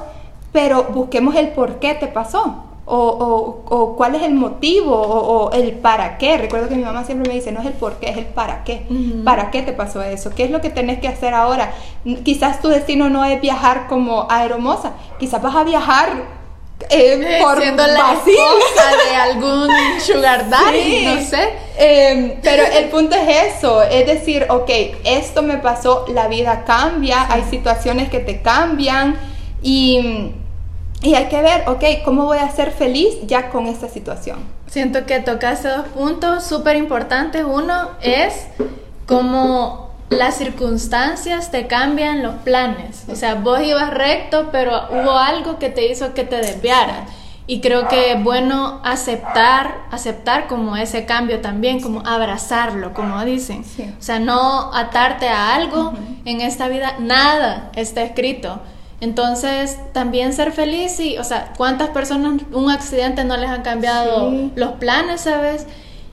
[0.52, 5.72] pero busquemos el por qué te pasó o, o, cuál es el motivo o, el
[5.72, 6.38] para qué.
[6.38, 8.62] Recuerdo que mi mamá siempre me dice, no es el por qué, es el para
[8.64, 8.86] qué.
[9.24, 10.30] ¿Para qué te pasó eso?
[10.34, 11.72] ¿Qué es lo que tenés que hacer ahora?
[12.24, 16.36] Quizás tu destino no es viajar como aeromosa, quizás vas a viajar
[16.90, 19.68] eh, por Siendo la de algún
[20.00, 21.54] sugar daddy, no sé.
[21.78, 24.70] Em, pero el punto es eso, es decir, ok,
[25.04, 29.18] esto me pasó, la vida cambia, hay situaciones que te cambian
[29.62, 30.32] y
[31.06, 34.40] y hay que ver, ok, ¿cómo voy a ser feliz ya con esta situación?
[34.66, 37.44] Siento que tocaste dos puntos súper importantes.
[37.46, 38.48] Uno es
[39.06, 43.04] cómo las circunstancias te cambian los planes.
[43.08, 47.08] O sea, vos ibas recto, pero hubo algo que te hizo que te desviaras.
[47.46, 53.64] Y creo que es bueno aceptar, aceptar como ese cambio también, como abrazarlo, como dicen.
[53.96, 55.92] O sea, no atarte a algo
[56.24, 58.60] en esta vida, nada está escrito.
[59.00, 64.32] Entonces, también ser feliz y, o sea, ¿cuántas personas un accidente no les han cambiado
[64.54, 65.66] los planes, sabes?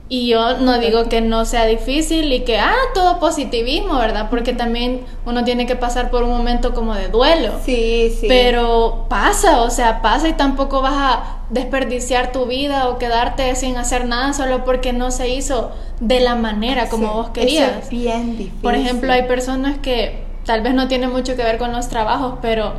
[0.06, 4.28] Y yo no digo que no sea difícil y que, ah, todo positivismo, ¿verdad?
[4.28, 7.54] Porque también uno tiene que pasar por un momento como de duelo.
[7.64, 8.26] Sí, sí.
[8.28, 13.78] Pero pasa, o sea, pasa y tampoco vas a desperdiciar tu vida o quedarte sin
[13.78, 17.84] hacer nada solo porque no se hizo de la manera como vos querías.
[17.84, 18.60] es bien difícil.
[18.60, 22.38] Por ejemplo, hay personas que tal vez no tiene mucho que ver con los trabajos,
[22.40, 22.74] pero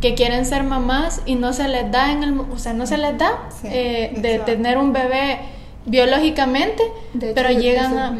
[0.00, 2.96] que quieren ser mamás y no se les da en el, o sea, no se
[2.96, 5.38] les da eh, de tener un bebé
[5.86, 8.16] biológicamente, De hecho, pero llegan a,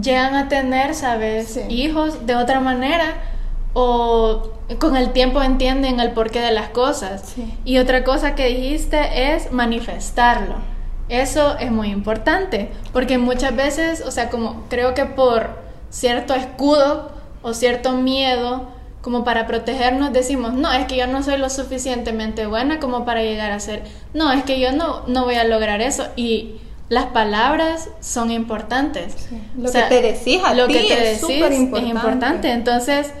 [0.00, 1.48] llegan a tener, ¿sabes?
[1.48, 1.62] Sí.
[1.68, 3.14] Hijos de otra manera
[3.74, 7.32] o con el tiempo entienden el porqué de las cosas.
[7.34, 7.52] Sí.
[7.64, 10.54] Y otra cosa que dijiste es manifestarlo.
[11.08, 15.60] Eso es muy importante, porque muchas veces, o sea, como creo que por
[15.90, 17.10] cierto escudo
[17.42, 18.68] o cierto miedo,
[19.02, 23.22] como para protegernos, decimos, no, es que yo no soy lo suficientemente buena como para
[23.22, 23.82] llegar a ser,
[24.14, 26.06] no, es que yo no, no voy a lograr eso.
[26.14, 26.54] Y
[26.88, 29.14] las palabras son importantes.
[29.28, 29.40] Sí.
[29.58, 31.90] Lo que te decís a lo ti que te es decís súper es importante.
[31.90, 32.50] importante.
[32.52, 33.12] Entonces,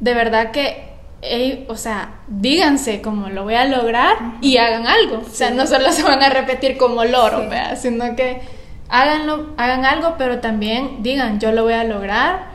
[0.00, 0.90] de verdad que,
[1.22, 5.22] ey, o sea, díganse como lo voy a lograr y hagan algo.
[5.26, 7.76] O sea, no solo se van a repetir como loro, Sí.
[7.90, 8.42] sino que
[8.90, 12.49] háganlo, hagan algo, pero también digan, yo lo voy a lograr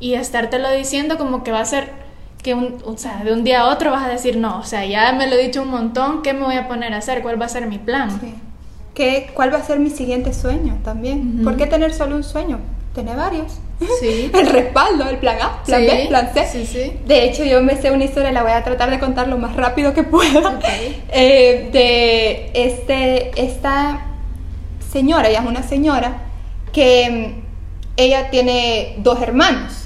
[0.00, 1.92] y estártelo diciendo como que va a ser
[2.42, 4.84] que un, o sea, de un día a otro vas a decir, no, o sea,
[4.86, 7.22] ya me lo he dicho un montón, ¿qué me voy a poner a hacer?
[7.22, 8.18] ¿Cuál va a ser mi plan?
[8.20, 8.34] Sí.
[8.94, 11.42] ¿Qué, ¿Cuál va a ser mi siguiente sueño también?
[11.44, 12.58] ¿Por qué tener solo un sueño?
[12.94, 13.60] Tener varios.
[14.00, 14.30] Sí.
[14.34, 16.46] El respaldo, el plan A, plan Sí, B, plan C.
[16.46, 16.92] sí, sí.
[17.06, 19.54] De hecho, yo me sé una historia, la voy a tratar de contar lo más
[19.56, 20.58] rápido que pueda.
[21.12, 24.06] Eh, de este, esta
[24.92, 26.18] señora, ella es una señora,
[26.72, 27.40] que mm,
[27.96, 29.79] ella tiene dos hermanos,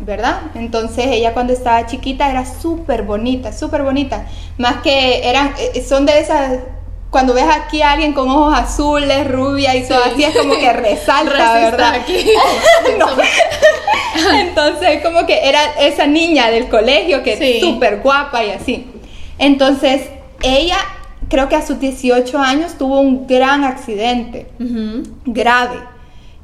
[0.00, 0.42] ¿verdad?
[0.54, 4.26] Entonces ella cuando estaba chiquita era súper bonita, súper bonita.
[4.58, 6.58] Más que eran, eh, son de esas,
[7.10, 10.10] cuando ves aquí a alguien con ojos azules, rubia y todo Sí.
[10.12, 11.94] así, es como que resalta, ¿verdad?
[11.94, 12.26] aquí.
[12.98, 13.06] No.
[14.40, 17.52] Entonces, como que era esa niña del colegio que Sí.
[17.54, 18.86] es súper guapa y así.
[19.38, 20.02] Entonces,
[20.42, 20.76] ella,
[21.28, 24.46] creo que a sus 18 años tuvo un gran accidente,
[25.26, 25.80] grave.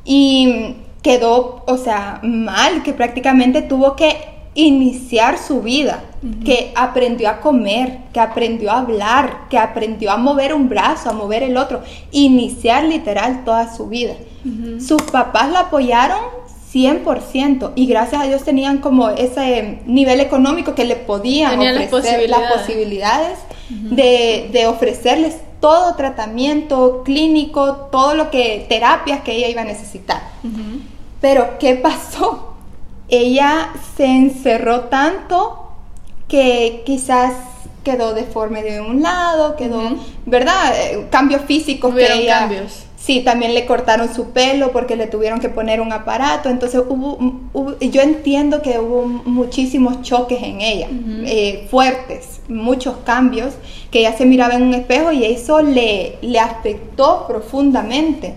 [0.04, 4.16] Y quedó, o sea, mal, que prácticamente tuvo que
[4.54, 6.04] iniciar su vida,
[6.44, 11.12] que aprendió a comer, que aprendió a hablar, que aprendió a mover un brazo, a
[11.12, 11.82] mover el otro,
[12.12, 14.14] iniciar literal toda su vida.
[14.80, 16.20] Sus papás la apoyaron
[16.72, 21.92] 100% y gracias a Dios tenían como ese nivel económico que le podían Tenían las
[21.92, 23.38] ofrecer las posibilidades.
[23.70, 30.20] de, de ofrecerles todo tratamiento clínico, todo lo que terapias que ella iba a necesitar.
[31.22, 32.54] Pero ¿qué pasó?
[33.08, 35.68] Ella se encerró tanto
[36.28, 37.32] que quizás
[37.84, 39.80] quedó deforme de un lado, quedó.
[40.26, 40.74] ¿verdad?
[40.76, 42.38] Eh, Cambios físicos que ella...
[42.40, 42.84] cambios.
[42.96, 46.48] Sí, también le cortaron su pelo porque le tuvieron que poner un aparato.
[46.48, 47.18] Entonces hubo,
[47.52, 50.86] hubo- yo entiendo que hubo muchísimos choques en ella,
[51.26, 53.54] eh, fuertes, muchos cambios,
[53.90, 58.34] que ella se miraba en un espejo y eso le, le afectó profundamente.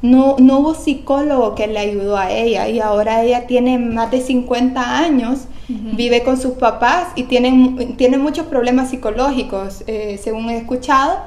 [0.00, 4.20] No, no hubo psicólogo que le ayudó a ella y ahora ella tiene más de
[4.20, 10.58] 50 años, vive con sus papás y tiene, tiene muchos problemas psicológicos, eh, según he
[10.58, 11.18] escuchado.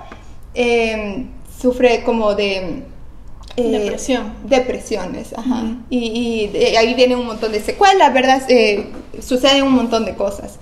[0.53, 1.25] Eh,
[1.59, 2.83] sufre como de...
[3.57, 4.33] eh, Depresión.
[4.45, 5.63] Depresiones, ajá.
[5.89, 8.41] Y, y ahí viene un montón de secuelas, ¿verdad?
[8.49, 8.91] Eh,
[9.21, 10.59] suceden un montón de cosas.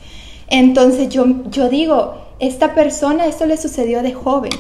[0.48, 4.52] Entonces yo, yo digo, esta persona, esto le sucedió de joven.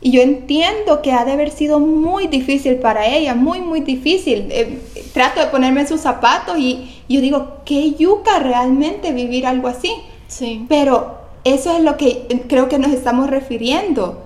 [0.00, 4.48] Y yo entiendo que ha de haber sido muy difícil para ella, muy, muy difícil.
[4.50, 4.80] Eh,
[5.12, 9.92] trato de ponerme en sus zapatos y yo digo, qué yuca realmente vivir algo así.
[10.28, 10.64] Sí.
[10.68, 14.22] Pero eso es lo que creo que nos estamos refiriendo.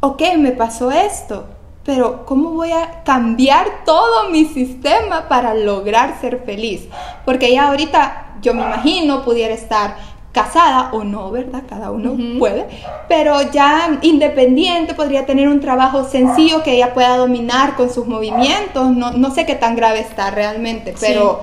[0.00, 1.44] Ok, me pasó esto,
[1.84, 6.88] pero ¿cómo voy a cambiar todo mi sistema para lograr ser feliz?
[7.24, 9.96] Porque ella ahorita, yo me imagino, pudiera estar
[10.32, 11.62] casada o no, ¿verdad?
[11.68, 12.66] Cada uno puede,
[13.08, 18.90] pero ya independiente, podría tener un trabajo sencillo que ella pueda dominar con sus movimientos.
[18.96, 21.04] No, no sé qué tan grave está realmente, Sí.
[21.06, 21.40] pero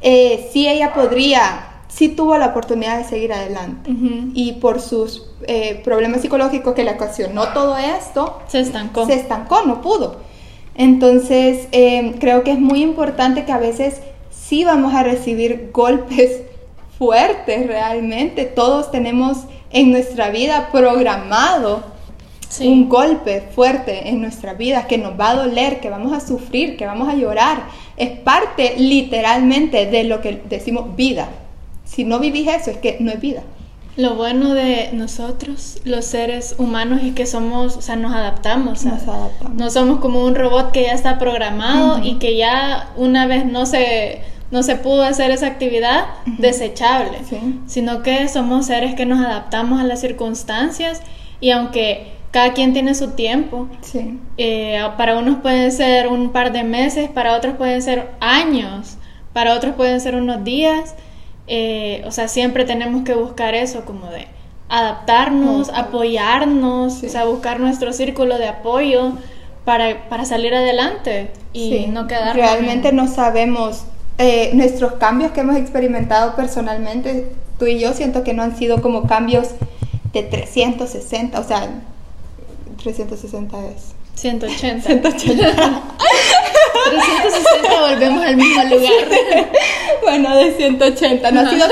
[0.00, 3.90] eh, sí ella podría, sí tuvo la oportunidad de seguir adelante.
[4.32, 9.04] Y por sus eh, problemas psicológicos que le ocasionó todo esto, Se estancó.
[9.06, 10.16] se estancó, no pudo.
[10.76, 16.42] Entonces, eh, creo que es muy importante que a veces sí vamos a recibir golpes
[17.00, 18.44] fuertes realmente.
[18.44, 19.38] Todos tenemos
[19.70, 21.82] en nuestra vida programado
[22.50, 22.66] Sí.
[22.66, 26.76] un golpe fuerte en nuestra vida que nos va a doler, que vamos a sufrir,
[26.76, 27.62] que vamos a llorar.
[27.96, 31.28] Es parte literalmente de lo que decimos vida.
[31.84, 33.42] Si no vivís eso, es que no es vida.
[33.96, 38.84] Lo bueno de nosotros, los seres humanos, es que somos, o sea, nos adaptamos.
[38.84, 39.54] Nos adaptamos.
[39.56, 43.64] No somos como un robot que ya está programado y que ya una vez no
[43.64, 46.06] se, no se pudo hacer esa actividad,
[46.38, 47.18] desechable.
[47.28, 47.60] Sí.
[47.66, 51.02] Sino que somos seres que nos adaptamos a las circunstancias
[51.40, 54.18] y aunque cada quien tiene su tiempo, Sí.
[54.38, 58.96] eh, para unos pueden ser un par de meses, para otros pueden ser años,
[59.32, 60.94] para otros pueden ser unos días.
[61.52, 64.28] eh, o sea, siempre tenemos que buscar eso como de
[64.68, 67.06] adaptarnos, apoyarnos, Sí.
[67.06, 69.12] o sea, buscar nuestro círculo de apoyo
[69.64, 73.84] para, para salir adelante y no quedar Realmente no sabemos
[74.22, 78.82] eh, nuestros cambios que hemos experimentado personalmente, tú y yo siento que no han sido
[78.82, 79.48] como cambios
[80.12, 81.70] de 360, o sea,
[82.82, 83.94] 360 es.
[84.16, 84.86] 180.
[84.86, 85.82] 180.
[86.90, 88.92] 360 volvemos al mismo lugar.
[90.02, 91.30] bueno, de 180.
[91.30, 91.66] No ha sido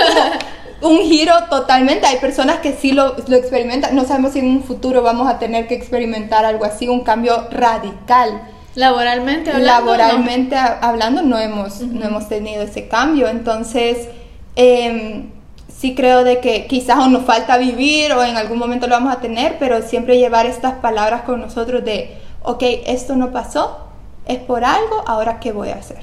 [0.81, 2.07] como un giro totalmente.
[2.07, 3.95] Hay personas que sí lo, lo experimentan.
[3.95, 7.47] No sabemos si en un futuro vamos a tener que experimentar algo así, un cambio
[7.51, 8.41] radical.
[8.79, 9.93] Laboralmente hablando.
[9.97, 13.27] Laboralmente a- hablando no hemos, no hemos tenido ese cambio.
[13.29, 14.09] Entonces,
[14.57, 15.31] em,
[15.69, 19.13] sí creo de que quizás o nos falta vivir o en algún momento lo vamos
[19.13, 23.79] a tener, pero siempre llevar estas palabras con nosotros de, ok, esto no pasó,
[24.27, 26.03] es por algo, ahora qué voy a hacer.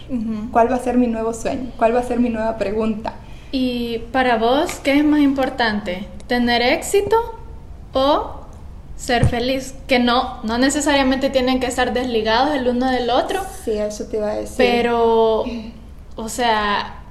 [0.51, 1.71] ¿Cuál va a ser mi nuevo sueño?
[1.77, 3.13] ¿Cuál va a ser mi nueva pregunta?
[3.51, 6.07] Y para vos, ¿qué es más importante?
[6.27, 7.15] ¿Tener éxito
[7.93, 8.44] o
[8.95, 9.75] ser feliz?
[9.87, 14.17] Que no, no necesariamente tienen que estar desligados el uno del otro, Sí, eso te
[14.17, 14.55] iba a decir.
[14.57, 15.43] pero,
[16.15, 17.01] o sea,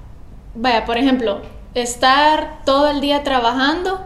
[0.55, 1.41] vaya, por ejemplo,
[1.75, 4.01] estar todo el día trabajando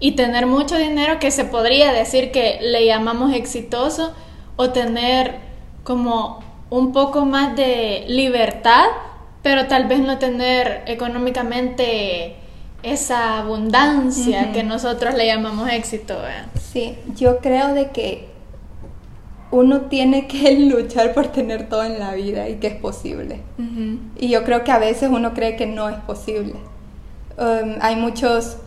[0.00, 4.12] y tener mucho dinero que se podría decir que le llamamos exitoso
[4.56, 5.36] o tener
[5.84, 8.86] como un poco más de libertad,
[9.42, 12.36] pero tal vez no tener económicamente
[12.82, 16.14] esa abundancia que nosotros le llamamos éxito.
[16.14, 16.46] ¿verdad?
[16.72, 18.32] Sí, yo creo de que
[19.52, 23.40] uno tiene que luchar por tener todo en la vida y que es posible.
[24.18, 26.54] Y yo creo que a veces uno cree que no es posible.
[27.38, 28.58] Um, hay muchos,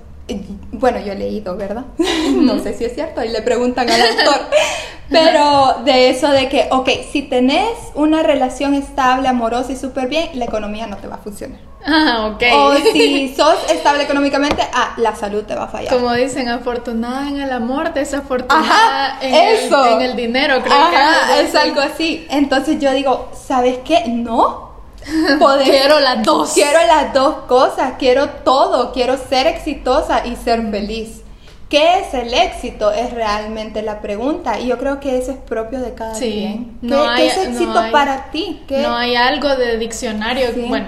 [0.71, 1.85] bueno, yo he leído, ¿verdad?
[2.35, 4.47] no sé si es cierto, y le preguntan al autor,
[5.09, 10.29] pero de eso de que, ok, si tenés una relación estable, amorosa y súper bien,
[10.33, 11.59] la economía no te va a funcionar.
[11.87, 12.43] Ah, ok.
[12.53, 15.93] O si sos estable económicamente, ah, la salud te va a fallar.
[15.93, 19.85] Como dicen, afortunada en el amor, desafortunada Ajá, en, eso.
[19.85, 22.25] El, en el dinero, creo Ajá, que es algo así.
[22.31, 24.05] Entonces yo digo, ¿sabes qué?
[24.07, 24.74] No.
[25.39, 26.53] Podés- Quiero las dos.
[26.53, 31.21] Quiero las dos cosas, quiero todo, quiero ser exitosa y ser feliz.
[31.69, 32.91] ¿Qué es el éxito?
[32.91, 36.65] Es realmente la pregunta y yo creo que eso es propio de cada Sí, quien.
[36.79, 38.61] ¿Qué, no qué hay- es no éxito hay- para ti?
[38.67, 38.79] ¿Qué?
[38.83, 40.65] No hay algo de diccionario, Sí.
[40.67, 40.87] bueno,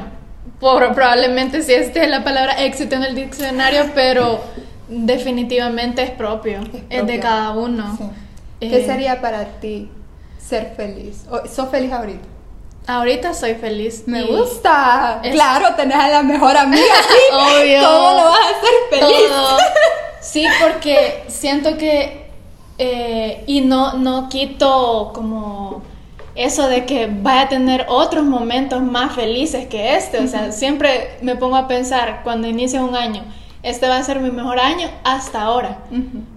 [0.60, 4.40] por- probablemente sí esté la palabra éxito en el diccionario, pero
[4.88, 7.20] definitivamente es propio, es, de propio.
[7.22, 7.96] cada uno.
[7.98, 8.04] Sí.
[8.62, 9.90] Eh, ¿Qué sería para ti
[10.40, 11.26] ser feliz?
[11.54, 12.28] ¿Sos feliz ahorita?
[12.88, 14.04] Ahorita soy feliz.
[14.08, 15.20] Me gusta.
[15.24, 17.34] es- Claro, tenés a la mejor amiga aquí.
[17.62, 17.80] Obvio.
[17.82, 18.70] ¿Cómo lo vas a hacer
[19.02, 19.28] feliz?
[19.30, 19.58] todo.
[20.22, 22.28] Sí, porque siento que
[22.78, 25.82] eh, y no no quito como
[26.36, 31.18] eso de que vaya a tener otros momentos más felices que este, o sea, siempre
[31.22, 33.24] me pongo a pensar cuando inicia un año,
[33.64, 35.80] este va a ser mi mejor año hasta ahora.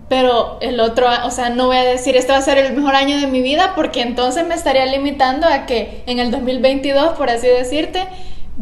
[0.09, 2.95] Pero el otro, o sea, no voy a decir este va a ser el mejor
[2.97, 7.31] año de mi vida porque entonces me estaría limitando a que en el 2022, por
[7.31, 8.05] así decirte,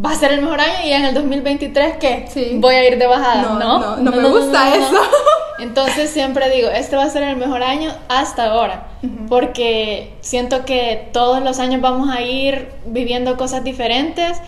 [0.05, 2.53] va a ser el mejor año y en el 2023 que Sí.
[2.57, 3.43] voy a ir de bajada.
[3.43, 5.01] No, No, no, no me gusta eso.
[5.61, 9.27] Entonces siempre digo, este va a ser el mejor año hasta ahora, Ujú.
[9.29, 14.39] porque siento que todos los años vamos a ir viviendo cosas diferentes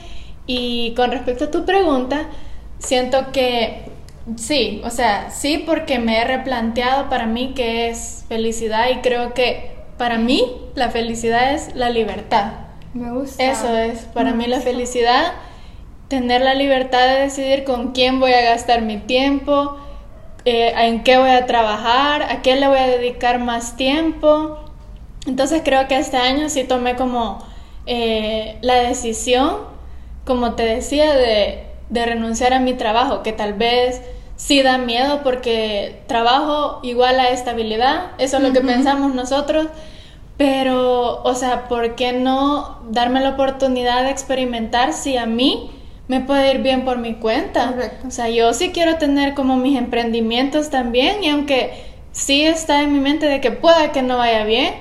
[0.47, 2.27] y con respecto a tu pregunta,
[2.79, 3.83] siento que
[4.37, 9.35] sí, o sea, sí porque me he replanteado para mí qué es felicidad y creo
[9.35, 12.53] que para mí la felicidad es la libertad.
[12.95, 13.43] Me gusta.
[13.43, 15.33] Eso es, para Me mí la felicidad,
[16.09, 19.77] tener la libertad de decidir con quién voy a gastar mi tiempo,
[20.45, 24.59] eh, en qué voy a trabajar, a qué le voy a dedicar más tiempo.
[25.27, 27.45] Entonces creo que este año sí tomé como
[27.87, 29.57] eh, la decisión,
[30.25, 34.01] como te decía, de, de renunciar a mi trabajo, que tal vez
[34.41, 39.67] sí da miedo porque trabajo igual a estabilidad, eso es lo que pensamos nosotros,
[40.39, 45.71] pero, o sea, ¿por qué no darme la oportunidad de experimentar si a mí
[46.09, 47.73] me puede ir bien por mi cuenta?
[47.73, 48.09] Correcto.
[48.09, 51.73] O sea, yo sí quiero tener como mis emprendimientos también y aunque
[52.13, 54.73] sí está en mi mente de que pueda que no vaya bien,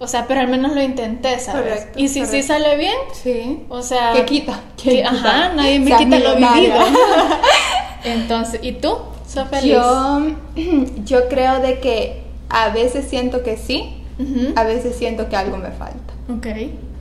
[0.00, 1.62] o sea, pero al menos lo intenté, ¿sabes?
[1.62, 2.46] Correcto, y si sí correcto.
[2.46, 3.64] sale bien, Sí.
[3.68, 4.12] o sea...
[4.14, 4.60] ¿Qué quita?
[4.76, 5.08] ¿Qué que- quita?
[5.10, 6.74] Ajá, nadie me Seas quita lo vivido.
[8.04, 8.96] Entonces, ¿y tú?
[9.26, 9.72] ¿Sos feliz?
[9.72, 10.20] Yo,
[11.04, 14.52] yo creo de que a veces siento que sí, Ujú.
[14.56, 16.14] a veces siento que algo me falta.
[16.32, 16.46] Ok.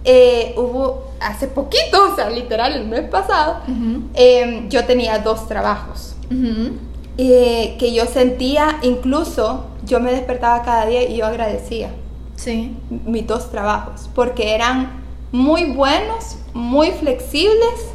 [0.09, 4.03] Eh, hubo hace poquito, o sea, literal, el mes pasado, Ujú.
[4.13, 6.15] eh, yo tenía dos trabajos.
[6.29, 6.71] Ujú.
[7.19, 11.89] eh, que yo sentía, incluso yo me despertaba cada día y yo agradecía
[12.37, 12.77] Sí.
[13.05, 17.91] mis dos trabajos, porque eran muy buenos, muy flexibles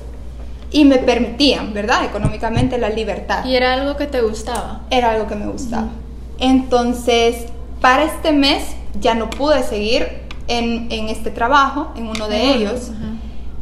[0.70, 2.04] y me permitían, ¿verdad?
[2.04, 3.44] Económicamente la libertad.
[3.44, 4.82] ¿Y era algo que te gustaba?
[4.90, 5.88] Era algo que me gustaba.
[6.38, 7.46] Entonces,
[7.80, 8.64] para este mes
[9.00, 10.06] ya no pude seguir
[10.48, 12.90] en, en este trabajo, en uno de ellos.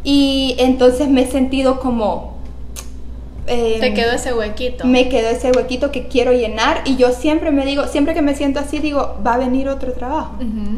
[0.02, 2.29] Y entonces me he sentido como
[3.50, 4.86] Te em, quedó ese huequito.
[4.86, 8.36] Me quedó ese huequito que quiero llenar y yo siempre me digo, siempre que me
[8.36, 10.36] siento así, digo, va a venir otro trabajo.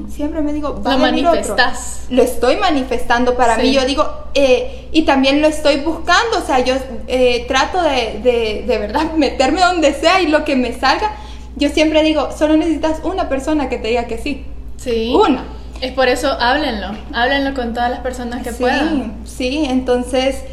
[0.09, 2.05] Siempre me digo, va a venir manifestas.
[2.05, 2.16] otro.
[2.16, 3.73] Lo estoy manifestando para mí.
[3.73, 6.75] Yo digo, eh, y también lo estoy buscando, o sea, yo
[7.09, 11.14] eh, trato de, de, de verdad meterme donde sea y lo que me salga.
[11.57, 14.47] Yo siempre digo, solo necesitas una persona que te diga que sí.
[14.79, 15.12] Sí.
[15.14, 15.45] Una.
[15.83, 19.16] Es por eso háblenlo, háblenlo con todas las personas que puedan.
[19.27, 20.45] Sí, entonces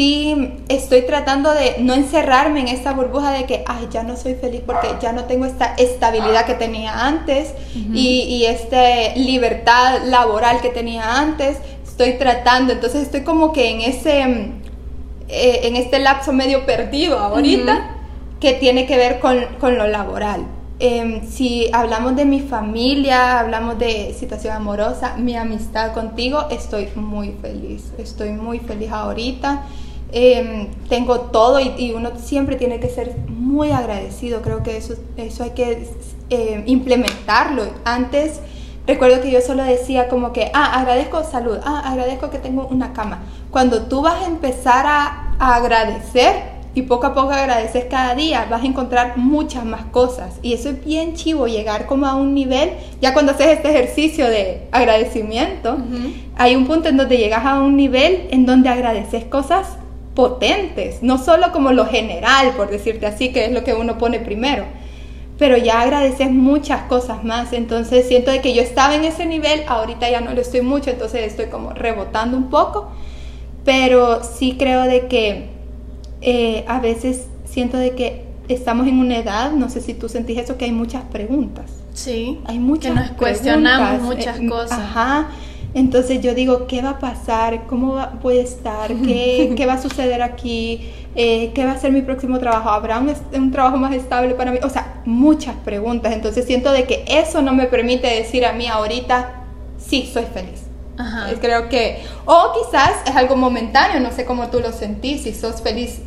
[0.00, 4.34] sí estoy tratando de no encerrarme en esta burbuja de que, ay, ya no soy
[4.34, 10.62] feliz porque ya no tengo esta estabilidad que tenía antes y, y esta libertad laboral
[10.62, 11.58] que tenía antes.
[11.84, 14.22] Estoy tratando, entonces estoy como que en ese,
[15.28, 17.96] eh, en este lapso medio perdido ahorita
[18.40, 20.46] que tiene que ver con, con lo laboral.
[20.78, 27.32] Em, si hablamos de mi familia, hablamos de situación amorosa, mi amistad contigo, estoy muy
[27.42, 29.66] feliz, estoy muy feliz ahorita.
[30.12, 35.44] Em, tengo todo y, uno siempre tiene que ser muy agradecido, creo que eso, eso
[35.44, 35.88] hay que
[36.30, 37.64] em, implementarlo.
[37.84, 38.40] Antes
[38.86, 42.92] recuerdo que yo solo decía como que, ah, agradezco salud, ah, agradezco que tengo una
[42.92, 43.20] cama.
[43.50, 48.62] Cuando tú vas a empezar a agradecer, y poco a poco agradeces cada día, vas
[48.62, 50.38] a encontrar muchas más cosas.
[50.40, 54.28] Y eso es bien chivo, llegar como a un nivel, ya cuando haces este ejercicio
[54.28, 55.78] de agradecimiento,
[56.36, 59.66] hay un punto en donde llegas a un nivel en donde agradeces cosas
[60.14, 64.20] potentes, no solo como lo general, por decirte así, que es lo que uno pone
[64.20, 64.64] primero,
[65.38, 67.52] pero ya agradeces muchas cosas más.
[67.52, 70.90] Entonces siento de que yo estaba en ese nivel, ahorita ya no lo estoy mucho,
[70.90, 72.90] entonces estoy como rebotando un poco,
[73.64, 75.48] pero sí creo de que
[76.20, 80.38] eh, a veces siento de que estamos en una edad, no sé si tú sentís
[80.38, 81.70] eso, que hay muchas preguntas.
[81.94, 82.40] Sí.
[82.46, 84.78] Hay muchas que nos cuestionamos muchas eh, cosas.
[84.78, 85.30] Ajá.
[85.74, 87.66] Entonces yo digo, ¿qué va a pasar?
[87.66, 88.92] ¿Cómo va, puede estar?
[89.04, 90.90] ¿Qué, ¿Qué, va a suceder aquí?
[91.14, 92.70] Eh, ¿Qué va a ser mi próximo trabajo?
[92.70, 94.58] ¿Habrá un, un, trabajo más estable para mí?
[94.62, 96.12] O sea, muchas preguntas.
[96.12, 99.42] Entonces siento de que eso no me permite decir a mí ahorita,
[99.78, 100.62] sí, soy feliz.
[100.98, 101.30] Ajá.
[101.40, 105.62] Creo que, o quizás es algo momentáneo, no sé cómo tú lo sentís, si sos
[105.62, 106.00] feliz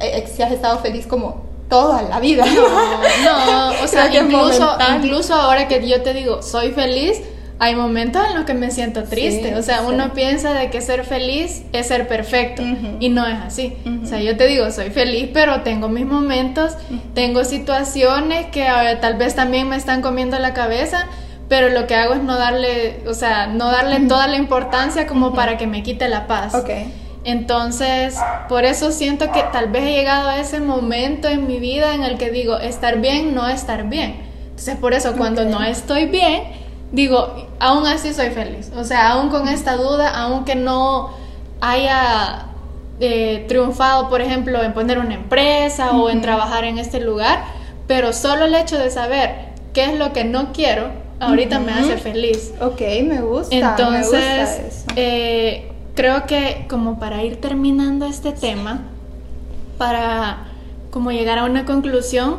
[0.00, 2.44] eh, si has estado feliz como toda la vida.
[3.24, 7.20] No, o sea, incluso, incluso ahora que yo te digo, soy feliz,
[7.60, 9.56] hay momentos en los que me siento triste.
[9.56, 12.62] o sea, uno piensa de que ser feliz es ser perfecto
[13.00, 13.76] y no es así.
[14.02, 16.74] O sea, yo te digo, soy feliz, pero tengo mis momentos,
[17.14, 18.66] tengo situaciones que
[19.00, 21.06] tal vez también me están comiendo la cabeza,
[21.48, 25.32] pero lo que hago es no darle, o sea, no darle toda la importancia como
[25.32, 26.54] para que me quite la paz.
[26.54, 26.92] Okay.
[27.24, 28.16] Entonces,
[28.48, 32.04] por eso siento que tal vez he llegado a ese momento en mi vida en
[32.04, 34.16] el que digo, estar bien, no estar bien.
[34.50, 36.44] Entonces, por eso cuando no estoy bien,
[36.92, 38.70] digo, aún así soy feliz.
[38.76, 41.10] O sea, aún con esta duda, aunque no
[41.60, 42.46] haya
[43.00, 47.44] eh, triunfado, por ejemplo, en poner una empresa o en trabajar en este lugar,
[47.86, 51.96] pero solo el hecho de saber qué es lo que no quiero, ahorita me hace
[51.96, 52.52] feliz.
[52.60, 53.54] Ok, me gusta.
[53.54, 54.84] Entonces, me gusta eso.
[54.96, 58.82] Eh, creo que como para ir terminando este tema,
[59.78, 60.48] para
[60.90, 62.36] como llegar a una conclusión,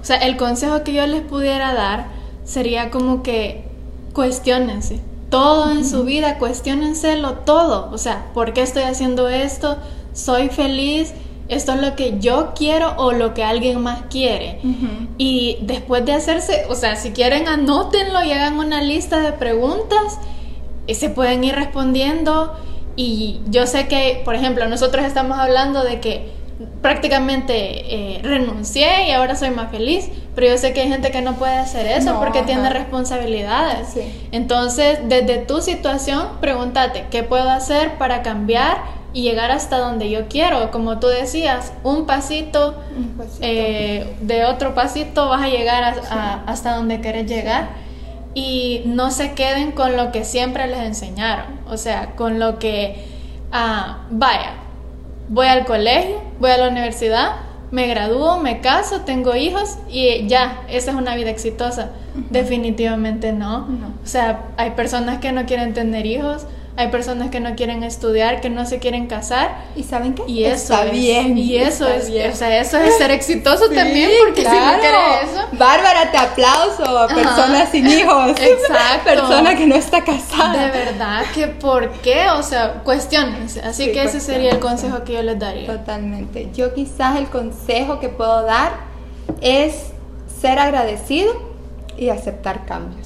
[0.00, 2.06] o sea, el consejo que yo les pudiera dar
[2.44, 3.69] sería como que
[4.12, 5.00] cuestionense
[5.30, 9.78] todo en su vida, cuestionenselo todo, o sea, ¿por qué estoy haciendo esto?
[10.12, 11.14] ¿Soy feliz?
[11.48, 14.60] ¿Esto es lo que yo quiero o lo que alguien más quiere?
[15.18, 20.18] Y después de hacerse, o sea, si quieren anótenlo y hagan una lista de preguntas
[20.86, 22.52] y se pueden ir respondiendo
[22.96, 26.32] y yo sé que, por ejemplo, nosotros estamos hablando de que
[26.82, 30.08] prácticamente eh, renuncié y ahora soy más feliz,
[30.40, 33.88] pero yo sé que hay gente que no puede hacer eso porque tiene responsabilidades.
[34.32, 38.78] Entonces, desde tu situación, pregúntate, ¿qué puedo hacer para cambiar
[39.12, 40.70] y llegar hasta donde yo quiero?
[40.70, 42.74] Como tú decías, un pasito,
[43.42, 46.00] eh, de otro pasito vas a llegar
[46.46, 47.68] hasta donde quieres llegar
[48.32, 53.04] y no se queden con lo que siempre les enseñaron, o sea, con lo que,
[53.52, 54.54] ah, vaya,
[55.28, 60.62] voy al colegio, voy a la universidad, me gradúo, me caso, tengo hijos y ya,
[60.68, 61.90] esa es una vida exitosa.
[62.30, 63.68] Definitivamente no.
[64.02, 66.46] O sea, hay personas que no quieren tener hijos,
[66.76, 69.64] hay personas que no quieren estudiar, que no se quieren casar.
[69.76, 70.22] ¿Y saben qué?
[70.26, 71.36] Y eso está bien.
[71.36, 75.48] Y eso es, o sea, eso es ser exitoso también, porque si no quieres eso.
[75.52, 78.30] Bárbara, te aplauso a personas sin hijos.
[78.40, 79.04] Exacto.
[79.04, 80.66] Persona que no está casada.
[80.66, 83.58] De verdad, que por qué, o sea, cuestiones.
[83.58, 85.66] Así que ese sería el consejo que yo les daría.
[85.66, 86.48] Totalmente.
[86.54, 88.72] Yo quizás el consejo que puedo dar
[89.40, 89.92] es
[90.40, 91.50] ser agradecido
[91.98, 92.99] y aceptar cambios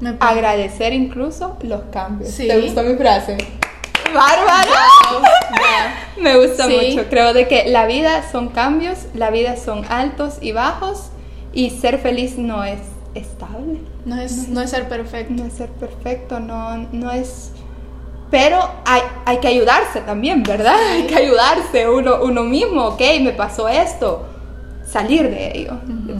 [0.00, 2.30] Me agradecer incluso los cambios.
[2.30, 2.48] Sí.
[2.48, 3.36] ¿Te gustó mi frase?
[4.12, 4.88] ¡Bárbara!
[6.20, 6.94] Me gusta Sí.
[6.94, 7.08] mucho.
[7.08, 11.10] Creo de que la vida son cambios, la vida son altos y bajos
[11.52, 12.78] y ser feliz no es
[13.14, 15.32] estable, No es, no es ser perfecto.
[15.34, 17.50] no es ser perfecto, no, no es...
[18.30, 20.74] Pero hay, hay que ayudarse también, ¿verdad?
[20.92, 24.26] Hay que ayudarse uno, uno mismo, ok, me pasó esto.
[24.90, 25.72] Salir de ello,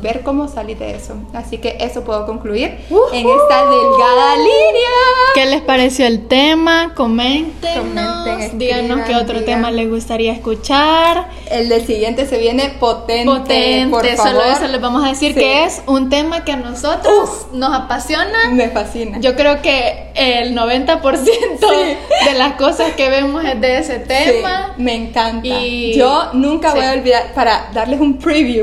[0.03, 1.15] ver cómo salir de eso.
[1.33, 2.65] Así que eso puedo concluir
[3.13, 4.91] en esta delgada línea.
[5.35, 6.93] ¿Qué les pareció el tema?
[6.95, 9.45] Coméntenos, Comenten, díganos qué otro digan.
[9.45, 11.29] tema les gustaría escuchar.
[11.51, 13.25] El del siguiente se viene potente.
[13.27, 14.57] Potente, por solo favor.
[14.57, 15.41] eso les vamos a decir Sí.
[15.41, 18.51] que es un tema que a nosotros nos apasiona.
[18.51, 19.19] Me fascina.
[19.21, 21.97] Yo creo que el 90% Sí.
[22.31, 24.75] de las cosas que vemos es de ese Sí, tema.
[24.79, 25.47] me encanta.
[25.47, 26.77] Y- Yo nunca sí.
[26.79, 28.54] voy a olvidar, para darles un preview,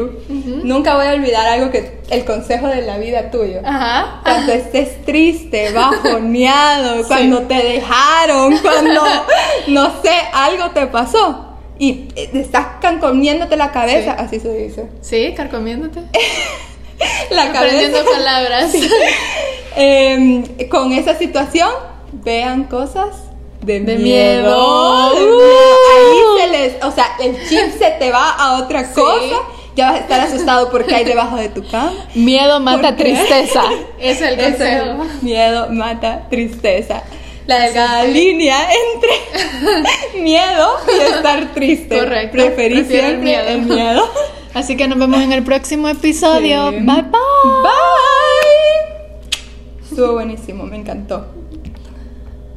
[0.63, 3.59] nunca voy a olvidar algo que, el consejo de la vida tuyo.
[3.63, 4.21] Ajá.
[4.23, 9.01] Cuando estés triste, bajoneado, cuando te dejaron, cuando,
[9.67, 11.47] no sé, algo te pasó
[11.79, 14.23] y eh, estás cancomiéndote la cabeza, Sí.
[14.25, 14.85] así se dice.
[15.01, 16.01] Sí, carcomiéndote.
[17.31, 18.15] La Aprendiendo cabeza.
[18.17, 18.73] palabras.
[19.75, 21.69] Em, con esa situación,
[22.11, 23.07] vean cosas
[23.61, 24.03] de, De miedo.
[24.03, 25.13] miedo.
[25.15, 25.37] Miedo.
[25.95, 28.93] Ahí se les, o sea, el chip se te va a otra Sí.
[28.95, 29.37] cosa.
[29.75, 31.93] Ya vas a estar asustado porque hay debajo de tu cama.
[32.15, 33.63] Miedo mata tristeza.
[33.99, 35.03] Es el Es consejo.
[35.03, 37.03] el miedo mata tristeza.
[37.47, 38.57] La delgada línea
[38.93, 41.97] entre miedo y estar triste.
[41.99, 42.31] Correcto.
[42.37, 43.47] Preferí Prefiero el siempre miedo.
[43.47, 44.09] el miedo.
[44.53, 46.69] Así que nos vemos en el próximo episodio.
[46.71, 46.75] Sí.
[46.77, 47.03] Bye bye.
[47.63, 47.71] Bye.
[49.89, 51.25] Estuvo buenísimo, me encantó.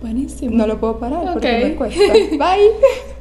[0.02, 0.54] Buenísimo.
[0.56, 1.62] No lo puedo parar porque Ok.
[1.64, 2.12] me cuesta.
[2.12, 3.13] Bye.